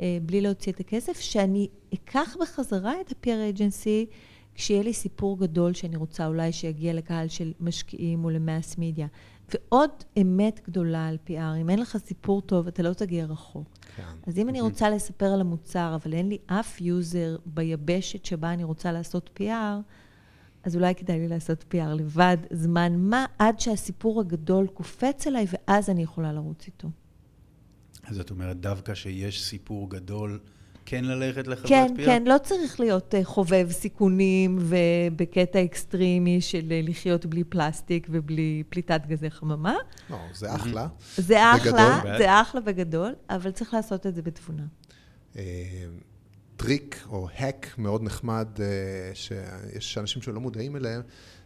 אה, 0.00 0.18
בלי 0.22 0.40
להוציא 0.40 0.72
את 0.72 0.80
הכסף, 0.80 1.20
שאני 1.20 1.68
אקח 1.94 2.36
בחזרה 2.40 3.00
את 3.00 3.12
ה-PR 3.12 3.58
agency 3.58 4.14
כשיהיה 4.54 4.82
לי 4.82 4.92
סיפור 4.92 5.38
גדול 5.38 5.74
שאני 5.74 5.96
רוצה 5.96 6.26
אולי 6.26 6.52
שיגיע 6.52 6.92
לקהל 6.92 7.28
של 7.28 7.52
משקיעים 7.60 8.24
או 8.24 8.30
למאס 8.30 8.78
מדיה. 8.78 9.06
ועוד 9.54 9.90
אמת 10.20 10.60
גדולה 10.68 11.08
על 11.08 11.18
PR, 11.26 11.60
אם 11.60 11.70
אין 11.70 11.78
לך 11.78 11.96
סיפור 11.96 12.40
טוב, 12.40 12.66
אתה 12.66 12.82
לא 12.82 12.92
תגיע 12.92 13.24
רחוק. 13.24 13.68
כן. 13.96 14.02
אז 14.26 14.38
אם 14.38 14.48
אני 14.48 14.60
רוצה 14.60 14.90
לספר 14.90 15.26
על 15.26 15.40
המוצר, 15.40 15.98
אבל 16.02 16.12
אין 16.12 16.28
לי 16.28 16.38
אף 16.46 16.80
user 16.80 17.36
ביבשת 17.46 18.24
שבה 18.24 18.52
אני 18.52 18.64
רוצה 18.64 18.92
לעשות 18.92 19.40
PR, 19.40 19.82
אז 20.62 20.76
אולי 20.76 20.94
כדאי 20.94 21.18
לי 21.18 21.28
לעשות 21.28 21.64
PR 21.74 21.94
לבד, 21.94 22.36
זמן 22.50 22.96
מה, 22.96 23.26
עד 23.38 23.60
שהסיפור 23.60 24.20
הגדול 24.20 24.66
קופץ 24.66 25.26
אליי, 25.26 25.46
ואז 25.52 25.90
אני 25.90 26.02
יכולה 26.02 26.32
לרוץ 26.32 26.66
איתו. 26.66 26.88
אז 28.04 28.20
את 28.20 28.30
אומרת, 28.30 28.60
דווקא 28.60 28.94
שיש 28.94 29.44
סיפור 29.44 29.90
גדול, 29.90 30.40
כן 30.90 31.04
ללכת 31.04 31.46
לחברת 31.46 31.68
כן, 31.68 31.86
PR? 31.94 31.96
כן, 31.96 32.04
כן, 32.06 32.24
לא 32.26 32.38
צריך 32.38 32.80
להיות 32.80 33.14
uh, 33.14 33.24
חובב 33.24 33.70
סיכונים 33.70 34.58
ובקטע 34.60 35.64
אקסטרימי 35.64 36.40
של 36.40 36.58
uh, 36.58 36.88
לחיות 36.88 37.26
בלי 37.26 37.44
פלסטיק 37.44 38.06
ובלי 38.10 38.62
פליטת 38.68 39.06
גזי 39.06 39.30
חממה. 39.30 39.76
לא, 40.10 40.16
זה 40.34 40.54
אחלה. 40.54 40.88
זה 41.16 41.52
אחלה, 41.54 42.00
זה 42.18 42.40
אחלה 42.40 42.60
בגדול, 42.60 43.14
אבל 43.30 43.50
צריך 43.50 43.74
לעשות 43.74 44.06
את 44.06 44.14
זה 44.14 44.22
בתבונה. 44.22 44.62
אה, 45.36 45.42
טריק 46.56 47.04
או 47.08 47.28
hack 47.34 47.74
מאוד 47.78 48.02
נחמד, 48.02 48.48
אה, 48.60 48.66
שיש 49.14 49.98
אנשים 49.98 50.22
שלא 50.22 50.40
מודעים 50.40 50.76
אליהם, 50.76 51.02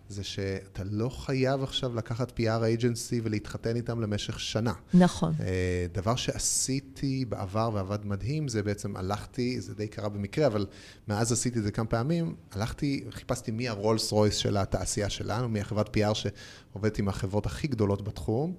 זה 0.09 0.25
שאתה 0.25 0.83
לא 0.85 1.09
חייב 1.09 1.63
עכשיו 1.63 1.95
לקחת 1.95 2.31
PR 2.39 2.81
agency 2.81 3.21
ולהתחתן 3.23 3.77
איתם 3.77 4.01
למשך 4.01 4.41
שנה. 4.41 4.73
נכון. 4.95 5.35
אה, 5.41 5.87
דבר 5.93 6.17
שעשיתי 6.17 7.25
בעבר 7.25 7.71
ועבד 7.75 8.07
מדהים, 8.07 8.49
זה 8.49 8.63
בעצם 8.63 8.97
הלכתי, 8.97 9.61
זה 9.61 9.75
די 9.75 9.89
קרה 9.89 10.09
במקרה, 10.09 10.47
אבל 10.47 10.67
מאז 11.09 11.33
עשיתי 11.33 11.59
את 11.59 11.65
זה 11.65 11.71
כמה 11.71 11.87
פעמים, 11.87 12.35
הלכתי, 12.53 13.05
חיפשתי 13.11 13.51
מי 13.51 13.69
ה 13.69 13.76
Rolls 13.76 14.13
Royce 14.13 14.37
של 14.37 14.57
התעשייה 14.57 15.11
שלנו, 15.11 15.49
מי 15.49 15.61
החברת 15.61 15.97
PR 15.97 16.15
שעובדת 16.15 16.99
עם 16.99 17.09
החברות 17.09 17.47
הכי 17.47 17.69
גדולות 17.69 18.05
בתחום. 18.05 18.55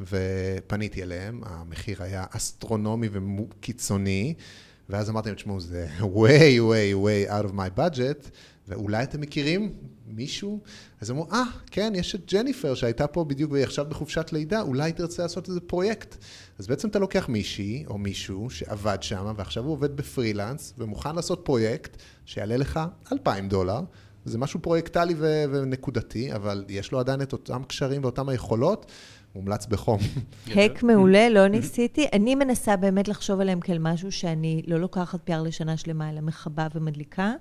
ופניתי 0.00 1.02
אליהם, 1.02 1.40
המחיר 1.44 2.02
היה 2.02 2.24
אסטרונומי 2.30 3.08
וקיצוני, 3.12 4.34
ואז 4.88 5.10
אמרתי 5.10 5.28
להם, 5.28 5.36
תשמעו, 5.36 5.60
זה 5.60 5.86
way, 6.00 6.58
way, 6.58 7.04
way 7.04 7.30
out 7.30 7.50
of 7.50 7.52
my 7.52 7.78
budget, 7.78 8.30
ואולי 8.68 9.02
אתם 9.02 9.20
מכירים 9.20 9.72
מישהו? 10.08 10.60
אז 11.00 11.10
אמרו, 11.10 11.26
אה, 11.32 11.42
ah, 11.42 11.70
כן, 11.70 11.92
יש 11.96 12.14
את 12.14 12.32
ג'ניפר 12.32 12.74
שהייתה 12.74 13.06
פה 13.06 13.24
בדיוק 13.24 13.52
והיא 13.52 13.64
עכשיו 13.64 13.86
בחופשת 13.88 14.32
לידה, 14.32 14.60
אולי 14.60 14.92
תרצה 14.92 15.22
לעשות 15.22 15.48
איזה 15.48 15.60
פרויקט. 15.60 16.16
אז 16.58 16.66
בעצם 16.66 16.88
אתה 16.88 16.98
לוקח 16.98 17.28
מישהי 17.28 17.84
או 17.86 17.98
מישהו 17.98 18.50
שעבד 18.50 18.98
שם, 19.00 19.34
ועכשיו 19.36 19.64
הוא 19.64 19.72
עובד 19.72 19.96
בפרילנס, 19.96 20.74
ומוכן 20.78 21.14
לעשות 21.14 21.40
פרויקט 21.44 21.96
שיעלה 22.24 22.56
לך 22.56 22.80
2,000 23.12 23.48
דולר. 23.48 23.80
זה 24.24 24.38
משהו 24.38 24.60
פרויקטלי 24.60 25.14
ו- 25.18 25.44
ונקודתי, 25.52 26.34
אבל 26.34 26.64
יש 26.68 26.92
לו 26.92 27.00
עדיין 27.00 27.22
את 27.22 27.32
אותם 27.32 27.62
קשרים 27.64 28.02
ואותם 28.02 28.28
היכולות, 28.28 28.92
מומלץ 29.34 29.66
בחום. 29.66 29.98
hack 30.56 30.82
מעולה, 30.82 31.28
לא 31.28 31.48
ניסיתי. 31.48 32.06
אני 32.12 32.34
מנסה 32.34 32.76
באמת 32.76 33.08
לחשוב 33.08 33.40
עליהם 33.40 33.60
כאל 33.60 33.78
משהו 33.78 34.12
שאני 34.12 34.62
לא 34.66 34.80
לוקחת 34.80 35.30
PR 35.30 35.42
לשנה 35.44 35.76
שלמה, 35.76 36.10
אלא 36.10 36.20
מכבה 36.20 36.66
ומדליקה. 36.74 37.32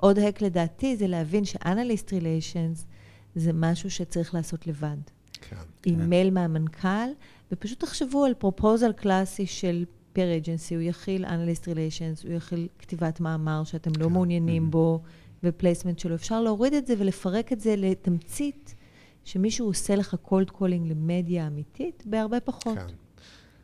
עוד 0.00 0.18
hack 0.18 0.42
לדעתי 0.42 0.96
זה 0.96 1.06
להבין 1.06 1.44
ש 1.44 1.59
analyst 1.59 2.12
relations 2.12 2.86
זה 3.34 3.52
משהו 3.52 3.90
שצריך 3.90 4.34
לעשות 4.34 4.66
לבד. 4.66 4.96
כן. 5.32 5.56
עם. 5.86 6.08
מייל 6.10 6.30
מהמנכ"ל, 6.30 7.10
ופשוט 7.52 7.80
תחשבו 7.80 8.24
על 8.24 8.34
proposal 8.34 8.92
קלאסי 8.92 9.46
של 9.46 9.84
PR 10.12 10.36
agency, 10.36 10.74
הוא 10.74 10.82
יכיל 10.82 11.24
analyst 11.24 11.68
relations, 11.68 12.24
הוא 12.24 12.32
יכיל 12.32 12.68
כתיבת 12.78 13.20
מאמר 13.20 13.64
שאתם 13.64 13.90
לא 13.98 14.04
כן. 14.04 14.12
מעוניינים 14.12 14.66
mm-hmm. 14.66 14.70
בו, 14.70 15.00
ו 15.44 15.49
placement 15.49 15.98
שלו. 15.98 16.14
אפשר 16.14 16.40
להוריד 16.40 16.74
את 16.74 16.86
זה 16.86 16.94
ולפרק 16.98 17.52
את 17.52 17.60
זה 17.60 17.74
לתמצית 17.76 18.74
שמישהו 19.24 19.66
עושה 19.66 19.96
לך 19.96 20.16
cold 20.26 20.50
calling 20.58 20.88
למדיה 20.88 21.46
אמיתית 21.46 22.02
בהרבה 22.06 22.40
פחות. 22.40 22.78
כן. 22.78 22.94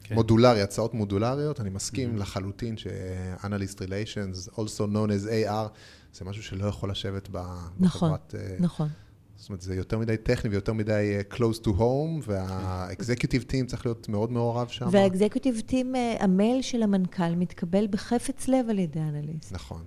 כן. 0.09 0.15
מודולרי, 0.15 0.63
הצעות 0.63 0.95
מודולריות, 0.95 1.61
אני 1.61 1.71
מסכים 1.71 2.15
mm-hmm. 2.15 2.21
לחלוטין 2.21 2.77
ש-Analyst 2.77 3.79
Relations, 3.79 4.53
also 4.53 4.87
known 4.93 5.11
as 5.11 5.29
AR, 5.29 5.69
זה 6.13 6.25
משהו 6.25 6.43
שלא 6.43 6.67
יכול 6.67 6.91
לשבת 6.91 7.29
נכון, 7.31 7.79
בחברת... 7.79 8.35
נכון, 8.35 8.57
נכון. 8.65 8.89
זאת 9.37 9.49
אומרת, 9.49 9.61
זה 9.61 9.75
יותר 9.75 9.99
מדי 9.99 10.17
טכני 10.17 10.51
ויותר 10.51 10.73
מדי 10.73 11.17
uh, 11.21 11.35
close 11.35 11.63
to 11.65 11.69
home, 11.69 12.23
וה-executive 12.27 13.45
team 13.51 13.67
צריך 13.67 13.87
להיות 13.87 14.09
מאוד 14.09 14.33
מעורב 14.33 14.69
שם. 14.69 14.89
וה-executive 14.91 15.71
team, 15.71 15.73
uh, 15.73 16.23
המייל 16.23 16.63
של 16.63 16.83
המנכ"ל 16.83 17.35
מתקבל 17.35 17.87
בחפץ 17.91 18.49
לב 18.49 18.71
על 18.71 18.79
ידי 18.79 19.01
אנליסט. 19.01 19.53
נכון. 19.53 19.85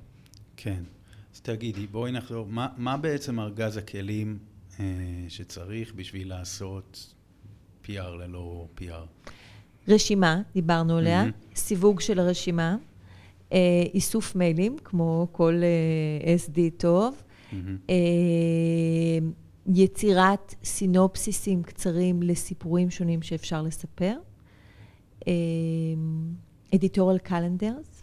כן. 0.58 0.84
אז 1.36 1.42
תגידי, 1.42 1.88
בואי 1.88 2.12
נחזור, 2.12 2.48
מה, 2.48 2.68
מה 2.78 2.98
בעצם 2.98 3.40
ארגז 3.40 3.78
הכלים 3.78 4.38
אה, 4.80 4.86
שצריך 5.30 5.94
בשביל 5.96 6.30
לעשות 6.30 7.14
PR 7.86 8.10
ללא 8.20 8.68
PR? 8.78 9.32
רשימה, 9.90 10.42
דיברנו 10.54 10.98
עליה, 10.98 11.24
mm-hmm. 11.24 11.56
סיווג 11.56 12.00
של 12.00 12.20
הרשימה, 12.20 12.78
אה, 13.54 13.84
איסוף 13.94 14.36
מיילים, 14.36 14.76
כמו 14.84 15.28
כל 15.32 15.62
אה, 15.64 16.36
SD 16.36 16.60
טוב, 16.78 17.24
mm-hmm. 17.52 17.56
אה, 17.90 17.96
יצירת 19.76 20.56
סינופסיסים 20.64 21.64
קצרים 21.64 22.24
לסיפורים 22.24 22.90
שונים 22.90 23.22
שאפשר 23.22 23.62
לספר, 23.62 24.16
editorial 26.76 27.18
calendars, 27.18 27.99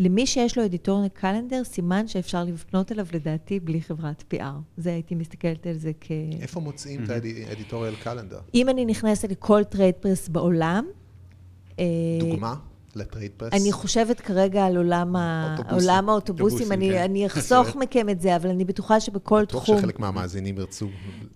למי 0.00 0.26
שיש 0.26 0.58
לו 0.58 0.64
editorial 0.64 1.08
calendar, 1.08 1.64
סימן 1.64 2.08
שאפשר 2.08 2.44
לפנות 2.44 2.92
אליו 2.92 3.06
לדעתי 3.12 3.60
בלי 3.60 3.80
חברת 3.82 4.24
PR. 4.34 4.44
זה 4.76 4.90
הייתי 4.90 5.14
מסתכלת 5.14 5.66
על 5.66 5.78
זה 5.78 5.90
כ... 6.00 6.10
איפה 6.40 6.60
מוצאים 6.60 7.04
את 7.04 7.10
ה 7.48 7.53
editorial 7.53 7.94
calendar? 7.94 8.40
אם 8.54 8.68
אני 8.68 8.84
נכנסת 8.84 9.30
לכל 9.30 9.64
trade 9.64 9.94
press 9.94 10.28
בעולם... 10.28 10.84
אה, 11.78 11.84
דוגמה? 12.20 12.54
ל 12.94 13.00
trade 13.00 13.30
press? 13.36 13.52
אני 13.52 13.72
חושבת 13.72 14.20
כרגע 14.20 14.66
על 14.66 14.76
עולם, 14.76 15.16
עולם 15.70 16.08
האוטובוסים. 16.08 16.72
אני, 16.72 16.90
כן. 16.90 17.02
אני 17.02 17.26
אחסוך 17.26 17.76
מכם 17.80 18.08
את 18.08 18.20
זה, 18.20 18.36
אבל 18.36 18.50
אני 18.50 18.64
בטוחה 18.64 19.00
שבכל 19.00 19.44
תחום... 19.44 19.62
בטוח 19.62 19.78
שחלק 19.78 19.98
מהמאזינים 19.98 20.58
ירצו 20.58 20.88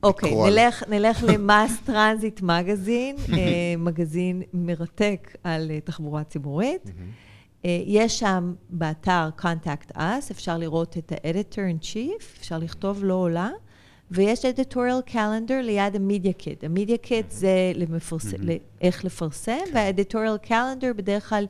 אוקיי, 0.02 0.30
לקרוא 0.30 0.48
נלך, 0.48 0.82
על... 0.82 0.98
נלך 0.98 1.24
ל 1.28 1.37
Mass 1.37 1.72
Transit 1.84 2.42
Magazine, 2.42 3.16
מגזין 3.78 4.42
מרתק 4.52 5.36
על 5.44 5.70
אה, 5.70 5.80
תחבורה 5.80 6.24
ציבורית. 6.24 6.90
אה, 7.64 7.82
יש 7.86 8.18
שם 8.18 8.54
באתר 8.70 9.28
Contact 9.38 9.96
Us, 9.96 10.30
אפשר 10.30 10.58
לראות 10.58 10.98
את 10.98 11.12
ה-Editor 11.12 11.82
in 11.82 11.84
Chief, 11.84 12.38
אפשר 12.40 12.58
לכתוב 12.58 13.04
לא 13.04 13.14
עולה, 13.14 13.50
ויש 14.10 14.44
editorial 14.44 15.10
calendar 15.10 15.62
ליד 15.62 15.96
ה-Media 15.96 16.42
Kit. 16.42 16.66
ה-Media 16.66 17.06
Kit 17.06 17.30
זה 17.30 17.72
למפרס... 17.74 18.26
איך 18.80 19.04
לפרסם, 19.04 19.52
כן. 19.66 19.70
וה-editorial 19.74 20.46
calendar 20.48 20.92
בדרך 20.96 21.28
כלל 21.28 21.46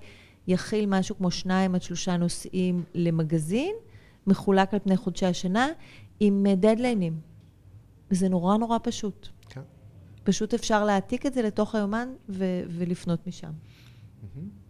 יכיל 0.46 0.86
משהו 0.86 1.16
כמו 1.16 1.30
שניים 1.30 1.74
עד 1.74 1.82
שלושה 1.82 2.16
נושאים 2.16 2.84
למגזין, 2.94 3.74
מחולק 4.26 4.74
על 4.74 4.80
פני 4.80 4.96
חודשי 4.96 5.26
השנה, 5.26 5.68
עם 6.20 6.46
דדליינים. 6.56 7.20
וזה 8.10 8.28
נורא 8.28 8.56
נורא 8.56 8.78
פשוט. 8.82 9.28
כן. 9.48 9.60
פשוט 10.24 10.54
אפשר 10.54 10.84
להעתיק 10.84 11.26
את 11.26 11.34
זה 11.34 11.42
לתוך 11.42 11.74
היומן 11.74 12.08
ו- 12.28 12.62
ולפנות 12.68 13.26
משם. 13.26 13.50
Mm-hmm. 13.50 14.63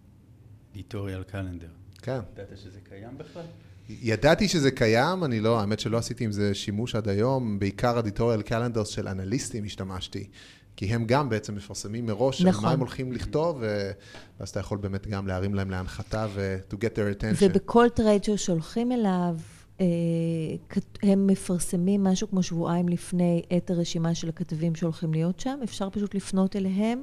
Editorial 0.75 1.23
calendar. 1.23 1.67
כן. 2.03 2.19
ידעת 2.33 2.59
שזה 2.59 2.79
קיים 2.89 3.19
בכלל? 3.19 3.43
ידעתי 3.89 4.49
שזה 4.49 4.71
קיים, 4.71 5.25
אני 5.25 5.41
לא, 5.41 5.61
האמת 5.61 5.81
שלא 5.81 5.97
עשיתי 5.97 6.25
עם 6.25 6.33
זה 6.33 6.55
שימוש 6.55 6.95
עד 6.95 7.09
היום, 7.09 7.59
בעיקר 7.59 7.99
editorial 7.99 8.43
calendar 8.43 8.85
של 8.85 9.09
אנליסטים 9.09 9.65
השתמשתי, 9.65 10.29
כי 10.77 10.95
הם 10.95 11.07
גם 11.07 11.29
בעצם 11.29 11.55
מפרסמים 11.55 12.07
מראש 12.07 12.43
נכון. 12.43 12.65
על 12.65 12.69
מה. 12.69 12.73
הם 12.73 12.81
הולכים 12.81 13.13
לכתוב, 13.13 13.63
ואז 14.41 14.49
אתה 14.49 14.61
יכול 14.61 14.79
באמת 14.79 15.07
גם 15.07 15.27
להרים 15.27 15.55
להם 15.55 15.71
להנחתה 15.71 16.27
ו- 16.35 16.59
to 16.71 16.75
get 16.75 16.97
their 16.97 17.21
attention. 17.21 17.45
ובכל 17.45 17.87
טרייד 17.95 18.25
ששולחים 18.25 18.93
אליו, 18.93 19.37
אה, 19.81 19.87
הם 21.03 21.27
מפרסמים 21.27 22.05
משהו 22.05 22.31
כמו 22.31 22.43
שבועיים 22.43 22.89
לפני 22.89 23.43
את 23.57 23.71
הרשימה 23.71 24.15
של 24.15 24.29
הכתבים 24.29 24.75
שהולכים 24.75 25.13
להיות 25.13 25.41
שם, 25.41 25.59
אפשר 25.65 25.91
פשוט 25.91 26.15
לפנות 26.15 26.57
אליהם. 26.57 27.03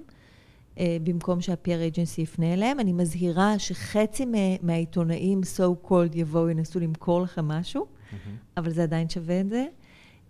אה, 0.79 0.97
במקום 1.03 1.41
שה-PR 1.41 1.95
agency 1.95 2.21
יפנה 2.21 2.53
אליהם. 2.53 2.79
אני 2.79 2.93
מזהירה 2.93 3.59
שחצי 3.59 4.25
מהעיתונאים 4.61 5.41
so 5.57 5.87
called 5.87 6.15
יבואו, 6.17 6.49
ינסו 6.49 6.79
למכור 6.79 7.21
לכם 7.21 7.47
משהו. 7.47 7.85
אבל 8.57 8.71
זה 8.71 8.83
עדיין 8.83 9.09
שווה 9.09 9.41
את 9.41 9.49
זה. 9.49 9.65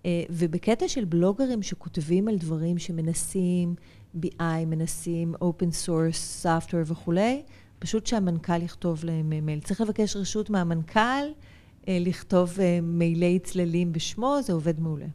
אה, 0.05 0.23
ובקטע 0.29 0.87
של 0.87 1.05
בלוגרים 1.05 1.61
שכותבים 1.61 2.27
על 2.27 2.37
דברים 2.37 2.77
שמנסים 2.77 3.75
BI, 4.23 4.65
מנסים 4.67 5.35
open 5.35 5.85
source, 5.85 6.43
software 6.43 6.85
וכולי, 6.85 7.41
פשוט 7.79 8.05
שהמנכ"ל 8.05 8.61
יכתוב 8.61 9.05
להם 9.05 9.45
מייל. 9.45 9.59
צריך 9.59 9.81
לבקש 9.81 10.15
רשות 10.15 10.49
מהמנכ"ל 10.49 10.99
אה, 11.87 11.97
לכתוב 12.01 12.59
אה, 12.59 12.79
מיילי 12.81 13.39
צללים 13.39 13.91
בשמו, 13.91 14.37
זה 14.43 14.53
עובד 14.53 14.79
מעולה. 14.79 15.05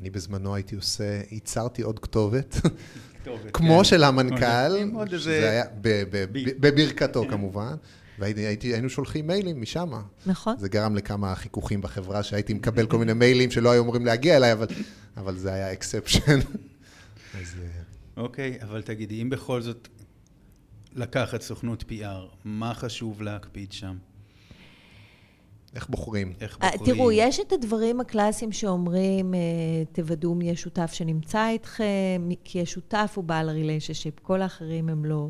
אני 0.00 0.10
בזמנו 0.10 0.54
הייתי 0.54 0.76
עושה, 0.76 1.20
ייצרתי 1.30 1.82
עוד 1.82 1.98
כתובת, 1.98 2.56
כתובת, 3.22 3.50
כמו 3.52 3.78
כן. 3.78 3.84
של 3.84 4.04
המנכ"ל. 4.04 5.06
שזה 5.08 5.50
היה 5.50 5.64
ב- 5.80 6.02
ב- 6.10 6.24
בי. 6.32 6.44
ב- 6.44 6.66
בברכתו 6.66 7.24
כמובן, 7.30 7.74
והיינו 8.18 8.90
שולחים 8.90 9.26
מיילים 9.26 9.60
משם. 9.60 9.90
נכון? 10.26 10.56
זה 10.58 10.68
גרם 10.68 10.96
לכמה 10.96 11.34
חיכוכים 11.34 11.80
בחברה, 11.80 12.22
שהייתי 12.22 12.54
מקבל 12.54 12.86
כל 12.86 12.98
מיני 12.98 13.12
מיילים 13.12 13.50
שלא 13.50 13.70
היו 13.70 13.82
אמורים 13.82 14.06
להגיע 14.06 14.36
אליי, 14.36 14.52
אבל, 14.52 14.66
אבל 15.16 15.36
זה 15.36 15.52
היה 15.52 15.72
exception. 15.72 16.38
אז 17.40 17.54
אה, 17.62 17.68
אוקיי, 18.16 18.58
אבל 18.62 18.82
תגידי, 18.82 19.22
אם 19.22 19.30
בכל 19.30 19.62
זאת 19.62 19.88
לקחת 20.92 21.42
סוכנות 21.42 21.84
PR, 21.90 22.36
מה 22.44 22.74
חשוב 22.74 23.22
להקפיד 23.22 23.72
שם? 23.72 23.96
איך 25.74 25.88
בוחרים? 25.88 26.32
איך 26.40 26.58
אה, 26.62 26.70
בוחרים? 26.70 26.94
תראו, 26.94 27.12
יש 27.12 27.40
את 27.40 27.52
הדברים 27.52 28.00
הקלאסיים 28.00 28.52
שאומרים, 28.52 29.34
אה, 29.34 29.40
תוודאו 29.92 30.34
מי 30.34 30.50
השותף 30.50 30.92
שנמצא 30.92 31.48
איתכם, 31.48 32.28
כי 32.44 32.62
השותף 32.62 33.12
הוא 33.16 33.24
בעל 33.24 33.48
הריליישנשיפ, 33.48 34.18
כל 34.18 34.42
האחרים 34.42 34.88
הם 34.88 35.04
לא. 35.04 35.28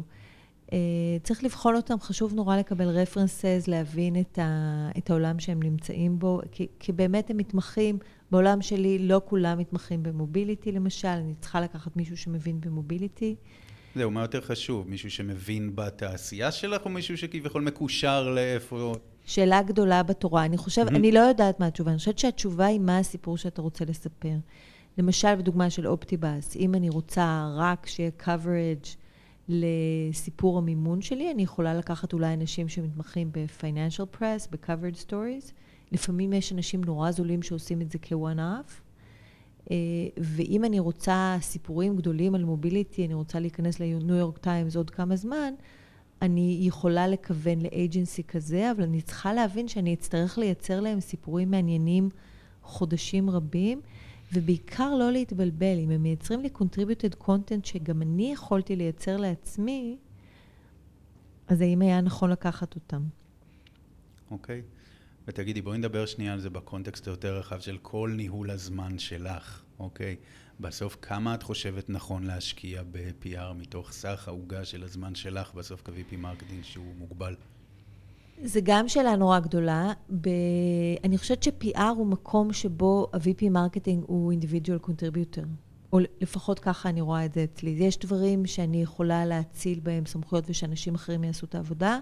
אה, 0.72 0.78
צריך 1.22 1.44
לבחון 1.44 1.76
אותם, 1.76 2.00
חשוב 2.00 2.34
נורא 2.34 2.56
לקבל 2.56 2.88
רפרנסס, 2.88 3.64
להבין 3.68 4.20
את, 4.20 4.38
ה, 4.38 4.88
את 4.98 5.10
העולם 5.10 5.38
שהם 5.38 5.62
נמצאים 5.62 6.18
בו, 6.18 6.40
כי, 6.52 6.66
כי 6.78 6.92
באמת 6.92 7.30
הם 7.30 7.36
מתמחים, 7.36 7.98
בעולם 8.30 8.62
שלי 8.62 8.98
לא 8.98 9.20
כולם 9.24 9.58
מתמחים 9.58 10.02
במוביליטי 10.02 10.72
למשל, 10.72 11.08
אני 11.08 11.34
צריכה 11.40 11.60
לקחת 11.60 11.96
מישהו 11.96 12.16
שמבין 12.16 12.60
במוביליטי. 12.60 13.34
זהו, 13.94 14.10
מה 14.10 14.22
יותר 14.22 14.40
חשוב? 14.40 14.88
מישהו 14.88 15.10
שמבין 15.10 15.76
בתעשייה 15.76 16.52
שלך, 16.52 16.84
או 16.84 16.90
מישהו 16.90 17.18
שכביכול 17.18 17.62
מקושר 17.62 18.28
לאיפה... 18.28 18.94
שאלה 19.24 19.62
גדולה 19.62 20.02
בתורה. 20.02 20.44
אני 20.44 20.56
חושב, 20.56 20.86
Mhm. 20.88 20.96
אני 20.96 21.12
לא 21.12 21.20
יודעת 21.20 21.60
מה 21.60 21.66
התשובה, 21.66 21.90
אני 21.90 21.98
חושבת 21.98 22.18
שהתשובה 22.18 22.66
היא 22.66 22.80
מה 22.80 22.98
הסיפור 22.98 23.36
שאתה 23.36 23.62
רוצה 23.62 23.84
לספר. 23.84 24.34
למשל, 24.98 25.34
בדוגמה 25.34 25.70
של 25.70 25.86
אופטיבאס, 25.86 26.56
אם 26.56 26.74
אני 26.74 26.88
רוצה 26.88 27.52
רק 27.56 27.86
שיהיה 27.86 28.10
coverage 28.20 28.96
לסיפור 29.48 30.58
המימון 30.58 31.02
שלי, 31.02 31.30
אני 31.30 31.42
יכולה 31.42 31.74
לקחת 31.74 32.12
אולי 32.12 32.34
אנשים 32.34 32.68
שמתמחים 32.68 33.32
ב-financial 33.32 34.16
press, 34.18 34.48
ב-coverage 34.50 35.08
stories. 35.08 35.52
לפעמים 35.92 36.32
יש 36.32 36.52
אנשים 36.52 36.84
נורא 36.84 37.10
זולים 37.10 37.42
שעושים 37.42 37.80
את 37.80 37.90
זה 37.90 37.98
כ-one-off. 38.02 38.72
אה, 39.70 39.76
ואם 40.18 40.64
אני 40.64 40.80
רוצה 40.80 41.36
סיפורים 41.40 41.96
גדולים 41.96 42.34
על 42.34 42.44
מוביליטי, 42.44 43.06
אני 43.06 43.14
רוצה 43.14 43.40
להיכנס 43.40 43.80
לניו 43.80 44.14
יורק 44.16 44.38
טיימס 44.38 44.76
עוד 44.76 44.90
כמה 44.90 45.16
זמן, 45.16 45.54
אני 46.22 46.58
יכולה 46.60 47.08
לכוון 47.08 47.58
לאג'נסי 47.60 48.22
כזה, 48.22 48.70
אבל 48.70 48.82
אני 48.82 49.02
צריכה 49.02 49.32
להבין 49.32 49.68
שאני 49.68 49.94
אצטרך 49.94 50.38
לייצר 50.38 50.80
להם 50.80 51.00
סיפורים 51.00 51.50
מעניינים 51.50 52.08
חודשים 52.62 53.30
רבים, 53.30 53.80
ובעיקר 54.32 54.94
לא 54.94 55.12
להתבלבל. 55.12 55.78
אם 55.78 55.90
הם 55.90 56.02
מייצרים 56.02 56.40
לי 56.40 56.48
contributed 56.54 57.24
content 57.26 57.64
שגם 57.64 58.02
אני 58.02 58.32
יכולתי 58.32 58.76
לייצר 58.76 59.16
לעצמי, 59.16 59.96
אז 61.48 61.60
האם 61.60 61.82
היה 61.82 62.00
נכון 62.00 62.30
לקחת 62.30 62.74
אותם? 62.74 63.02
אוקיי? 64.30 64.62
ותגידי, 65.28 65.62
בואי 65.62 65.78
נדבר 65.78 66.06
שנייה 66.06 66.32
על 66.32 66.40
זה 66.40 66.50
ב 66.50 66.57
context 66.57 67.06
היותר 67.06 67.38
רחב 67.38 67.60
של 67.60 67.78
כל 67.82 68.12
ניהול 68.16 68.50
הזמן 68.50 68.98
שלך, 68.98 69.62
אוקיי? 69.78 70.16
בסוף, 70.62 70.96
כמה 71.02 71.34
את 71.34 71.42
חושבת 71.42 71.90
נכון 71.90 72.24
להשקיע 72.24 72.82
ב-PR 72.90 73.52
מתוך 73.56 73.92
סך 73.92 74.28
העוגה 74.28 74.64
של 74.64 74.82
הזמן 74.82 75.14
שלך 75.14 75.54
בסוף 75.54 75.82
כ-VP 75.84 76.16
marketing 76.16 76.64
שהוא 76.64 76.94
מוגבל? 76.98 77.34
זה 78.42 78.60
גם 78.64 78.88
שאלה 78.88 79.16
נורא 79.16 79.38
גדולה. 79.38 79.92
ב... 80.20 80.28
אני 81.04 81.18
חושבת 81.18 81.42
ש-PR 81.42 81.82
הוא 81.96 82.06
מקום 82.06 82.52
שבו 82.52 83.10
ה-VP 83.12 83.50
marketing 83.50 84.04
הוא 84.06 84.32
individual 84.32 84.86
contributor. 84.86 85.46
או 85.92 85.98
לפחות 86.20 86.58
ככה 86.58 86.88
אני 86.88 87.00
רואה 87.00 87.24
את 87.24 87.32
זה 87.34 87.44
אצלי. 87.44 87.70
יש 87.70 87.98
דברים 87.98 88.46
שאני 88.46 88.82
יכולה 88.82 89.24
להאציל 89.24 89.80
בהם 89.80 90.06
סמכויות 90.06 90.44
ושאנשים 90.48 90.94
אחרים 90.94 91.24
יעשו 91.24 91.46
את 91.46 91.54
העבודה, 91.54 91.98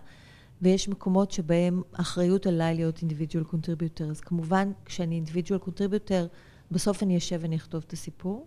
ויש 0.63 0.89
מקומות 0.89 1.31
שבהם 1.31 1.83
האחריות 1.93 2.47
עליי 2.47 2.75
להיות 2.75 2.99
individual 2.99 3.55
contributor. 3.55 4.05
אז 4.11 4.21
כמובן, 4.21 4.73
כשאני 4.85 5.23
individual 5.27 5.69
contributor, 5.69 6.27
בסוף 6.71 7.03
אני 7.03 7.17
אשב 7.17 7.39
ואני 7.43 7.57
אכתוב 7.57 7.85
את 7.87 7.93
הסיפור. 7.93 8.47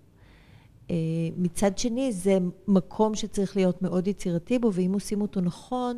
אה, 0.89 0.95
מצד 1.37 1.77
שני, 1.77 2.11
זה 2.11 2.37
מקום 2.67 3.15
שצריך 3.15 3.55
להיות 3.55 3.81
מאוד 3.81 4.07
יצירתי 4.07 4.59
בו, 4.59 4.73
ואם 4.73 4.93
עושים 4.93 5.21
אותו 5.21 5.41
נכון, 5.41 5.97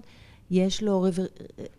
יש 0.52 0.84
לו 0.84 1.00
רוור... 1.00 1.26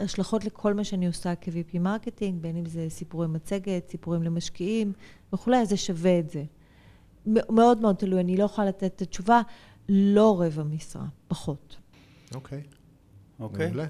השלכות 0.00 0.44
לכל 0.44 0.74
מה 0.74 0.84
שאני 0.84 1.06
עושה 1.06 1.34
כ-VP 1.40 1.78
marketing, 1.78 2.42
בין 2.42 2.56
אם 2.56 2.66
זה 2.66 2.86
סיפורי 2.88 3.26
מצגת, 3.26 3.88
סיפורים 3.90 4.22
למשקיעים 4.22 4.92
וכולי, 5.32 5.56
אז 5.56 5.68
זה 5.68 5.76
שווה 5.76 6.18
את 6.18 6.30
זה. 6.30 6.44
מאוד 7.26 7.80
מאוד 7.80 7.96
תלוי, 7.96 8.20
אני 8.20 8.36
לא 8.36 8.44
יכולה 8.44 8.68
לתת 8.68 8.84
את 8.96 9.02
התשובה, 9.02 9.42
לא 9.88 10.42
רבע 10.42 10.62
משרה, 10.62 11.06
פחות. 11.28 11.76
אוקיי, 12.34 12.62
אוקיי? 13.40 13.66
מעולה. 13.66 13.86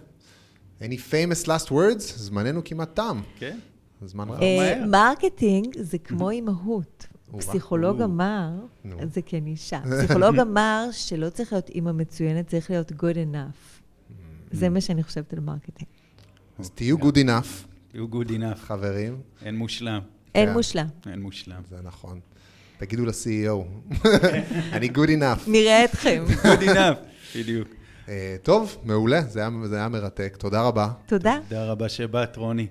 Any 0.81 0.98
famous 1.11 1.46
last 1.46 1.68
words? 1.70 2.00
זמננו 2.00 2.61
כמעט 2.64 2.96
תם. 2.96 3.20
כן? 3.38 3.59
זמן 4.05 4.29
רב. 4.29 4.40
מהר. 4.40 4.85
Marketing 4.87 5.76
זה 5.81 5.98
כמו 5.98 6.31
אימהות. 6.31 7.07
פסיכולוג. 7.36 8.02
אמר, 8.02 8.50
נו. 8.84 8.96
זה 9.12 9.22
כן 9.22 9.46
אישה, 9.46 9.80
פסיכולוג 9.90 10.38
אמר 10.38 10.88
שלא 10.92 11.30
צריך 11.30 11.52
להיות 11.52 11.68
אימא 11.68 11.92
מצוינת, 11.92 12.46
צריך 12.46 12.70
להיות 12.70 12.92
good 12.92 13.16
enough. 13.32 13.82
זה 14.50 14.68
מה 14.68 14.80
שאני 14.80 15.02
חושבת 15.02 15.32
על 15.32 15.40
marketing. 15.40 15.88
אז 16.58 16.70
תהיו 16.70 16.98
good 16.98 17.16
enough, 17.16 17.66
תהיו 17.88 18.06
good 18.12 18.28
enough. 18.28 18.56
חברים. 18.56 19.20
אין 19.44 19.56
מושלם. 19.56 20.00
אין 20.34 20.48
כן. 20.48 20.52
מושלם. 20.52 20.86
אין 21.06 21.22
מושלם. 21.22 21.62
זה 21.70 21.76
נכון. 21.82 22.20
תגידו 22.78 23.06
ל-CEO, 23.06 23.92
אני 24.72 24.88
good 24.94 25.08
enough. 25.08 25.50
נראה 25.50 25.84
אתכם. 25.84 26.24
good 26.42 26.62
enough. 26.62 27.36
בדיוק. 27.38 27.68
אה, 28.08 28.36
טוב, 28.42 28.76
מעולה, 28.84 29.22
זה 29.22 29.40
היה 29.72 29.88
מרתק. 29.88 30.36
תודה 30.38 30.62
רבה. 30.62 30.92
תודה, 31.06 31.38
תודה 31.48 31.64
רבה 31.64 31.88
שבאת, 31.88 32.36
רוני. 32.36 32.66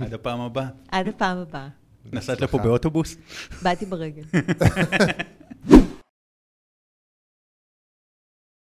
עד 0.00 0.14
הפעם 0.14 0.40
הבאה. 0.40 0.66
עד 0.88 1.08
הפעם 1.08 1.38
הבאה. 1.38 1.68
נסעת 2.12 2.40
לפה 2.40 2.58
באוטובוס? 2.58 3.16
באתי 3.62 3.86
ברגל. 3.86 4.22